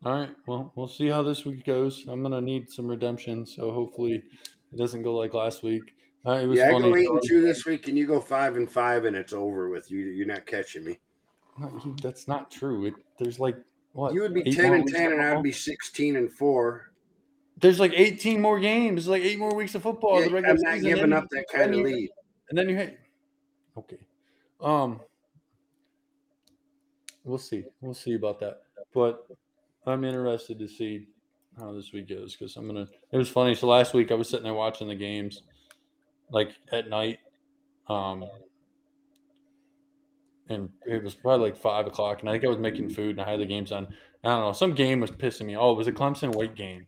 [0.04, 0.30] All right.
[0.46, 2.04] Well, we'll see how this week goes.
[2.08, 4.22] I'm gonna need some redemption, so hopefully
[4.72, 5.94] it doesn't go like last week.
[6.26, 6.88] Uh, it was yeah, funny.
[6.88, 9.32] I go eight and two this week, and you go five and five, and it's
[9.32, 10.00] over with you.
[10.00, 10.98] You're not catching me.
[12.02, 12.86] That's not true.
[12.86, 13.56] It, there's like
[13.92, 14.12] what?
[14.12, 16.92] You would be ten and ten, and I'd be sixteen and four.
[17.58, 19.06] There's like 18 more games.
[19.06, 20.20] There's like eight more weeks of football.
[20.20, 22.10] Yeah, I'm not giving up that kind of lead.
[22.50, 23.00] And then you hit.
[23.78, 23.96] Okay.
[24.60, 25.00] Um.
[27.24, 27.64] We'll see.
[27.80, 28.62] We'll see about that.
[28.92, 29.26] But
[29.86, 31.08] I'm interested to see
[31.58, 32.88] how this week goes because I'm gonna.
[33.10, 33.54] It was funny.
[33.54, 35.42] So last week I was sitting there watching the games,
[36.30, 37.18] like at night,
[37.88, 38.24] um,
[40.48, 43.20] and it was probably like five o'clock, and I think I was making food and
[43.20, 43.88] I had the games on.
[44.24, 44.52] I don't know.
[44.52, 45.56] Some game was pissing me.
[45.56, 46.86] Oh, it was a Clemson Wake game.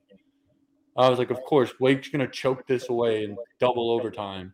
[0.96, 4.52] I was like, of course, Wake's gonna choke this away in double overtime.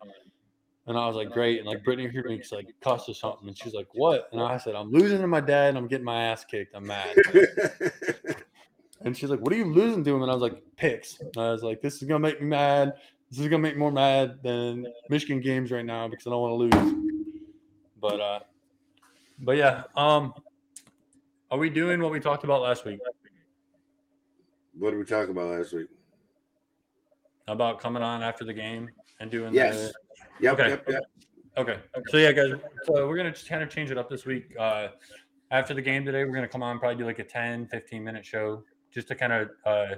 [0.86, 1.58] And I was like, great.
[1.58, 3.48] And like Brittany heard me like cuss or something.
[3.48, 4.28] And she's like, what?
[4.32, 6.74] And I said, I'm losing to my dad and I'm getting my ass kicked.
[6.74, 7.16] I'm mad.
[9.00, 10.22] and she's like, what are you losing to him?
[10.22, 11.18] And I was like, picks.
[11.20, 12.92] And I was like, this is going to make me mad.
[13.34, 16.30] This is going to make me more mad than Michigan games right now because I
[16.30, 16.94] don't want to lose.
[18.00, 18.40] But, uh,
[19.40, 19.82] but yeah.
[19.96, 20.34] Um,
[21.50, 23.00] are we doing what we talked about last week?
[24.78, 25.88] What did we talk about last week?
[27.48, 29.74] About coming on after the game and doing yes.
[29.74, 29.92] The,
[30.38, 30.68] Yep, okay.
[30.68, 31.02] Yep, yep.
[31.56, 31.78] Okay.
[32.10, 32.52] So yeah, guys.
[32.84, 34.54] So we're gonna just kind of change it up this week.
[34.56, 34.88] Uh,
[35.50, 38.24] after the game today, we're gonna come on probably do like a 10, 15 minute
[38.24, 38.62] show
[38.92, 39.96] just to kind of uh,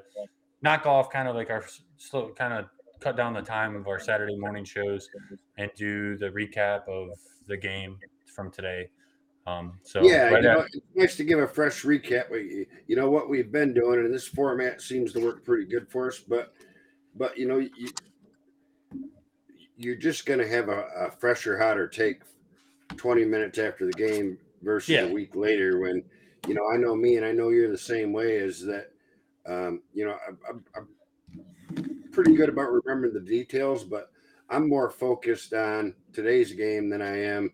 [0.63, 1.67] knock off kind of like our
[1.99, 2.67] slow kind of
[3.01, 5.09] cut down the time of our Saturday morning shows
[5.59, 7.11] and do the recap of
[7.47, 8.89] the game from today.
[9.47, 12.31] Um, so yeah, right you know, it's nice to give a fresh recap.
[12.89, 16.09] You know what we've been doing, and this format seems to work pretty good for
[16.09, 16.19] us.
[16.19, 16.53] But
[17.15, 17.71] but you know, you,
[19.77, 22.23] you're just going to have a, a, fresher, hotter take
[22.97, 25.03] 20 minutes after the game versus yeah.
[25.03, 26.03] a week later when,
[26.49, 28.91] you know, I know me and I know you're the same way is that,
[29.47, 30.89] um, you know, I, I, I'm
[32.17, 34.11] pretty good about remembering the details, but
[34.49, 37.53] I'm more focused on today's game than I am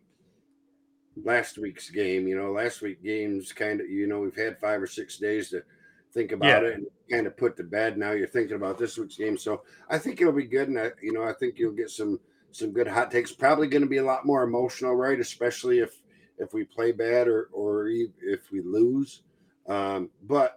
[1.25, 2.29] last week's game.
[2.29, 5.51] You know, last week games kind of, you know, we've had five or six days
[5.51, 5.65] to
[6.13, 6.69] think about yeah.
[6.69, 7.99] it and kind of put to bed.
[7.99, 10.93] Now you're thinking about this week's game, so I think it'll be good, and I,
[11.03, 12.21] you know, I think you'll get some
[12.53, 13.33] some good hot takes.
[13.33, 15.19] Probably going to be a lot more emotional, right?
[15.19, 16.01] Especially if
[16.39, 19.23] if we play bad or or if we lose.
[19.69, 20.57] Um, but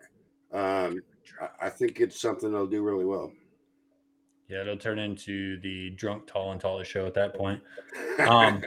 [0.54, 1.02] um,
[1.60, 3.32] I think it's something they'll do really well.
[4.48, 7.62] Yeah, it'll turn into the drunk tall and taller show at that point.
[8.20, 8.62] Um,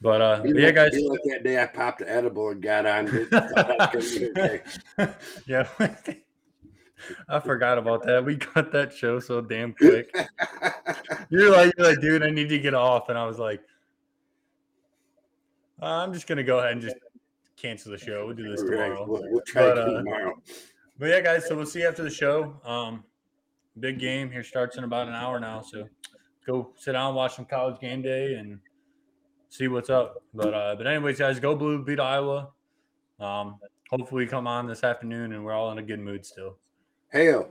[0.00, 0.92] but uh, but yeah, guys.
[0.92, 3.08] like that day I popped the edible and got on.
[3.08, 3.28] it.
[3.28, 4.62] Thought I was gonna be okay.
[5.46, 5.68] yeah,
[7.28, 8.24] I forgot about that.
[8.24, 10.14] We cut that show so damn quick.
[11.30, 13.62] You're like, you're like, dude, I need to get off, and I was like,
[15.80, 16.96] "Uh, I'm just gonna go ahead and just
[17.56, 18.26] cancel the show.
[18.26, 19.06] We'll do this right, tomorrow.
[19.08, 20.34] We'll, we'll try But, uh, tomorrow.
[20.98, 22.60] But yeah, guys, so we'll see you after the show.
[22.64, 23.02] Um,
[23.78, 25.88] big game here starts in about an hour now, so
[26.46, 28.58] go sit down, watch some college game day, and
[29.48, 30.22] see what's up.
[30.34, 32.50] But uh, but anyways, guys, go blue, beat Iowa.
[33.20, 33.58] Um,
[33.90, 36.56] hopefully, come on this afternoon, and we're all in a good mood still.
[37.12, 37.48] Hail.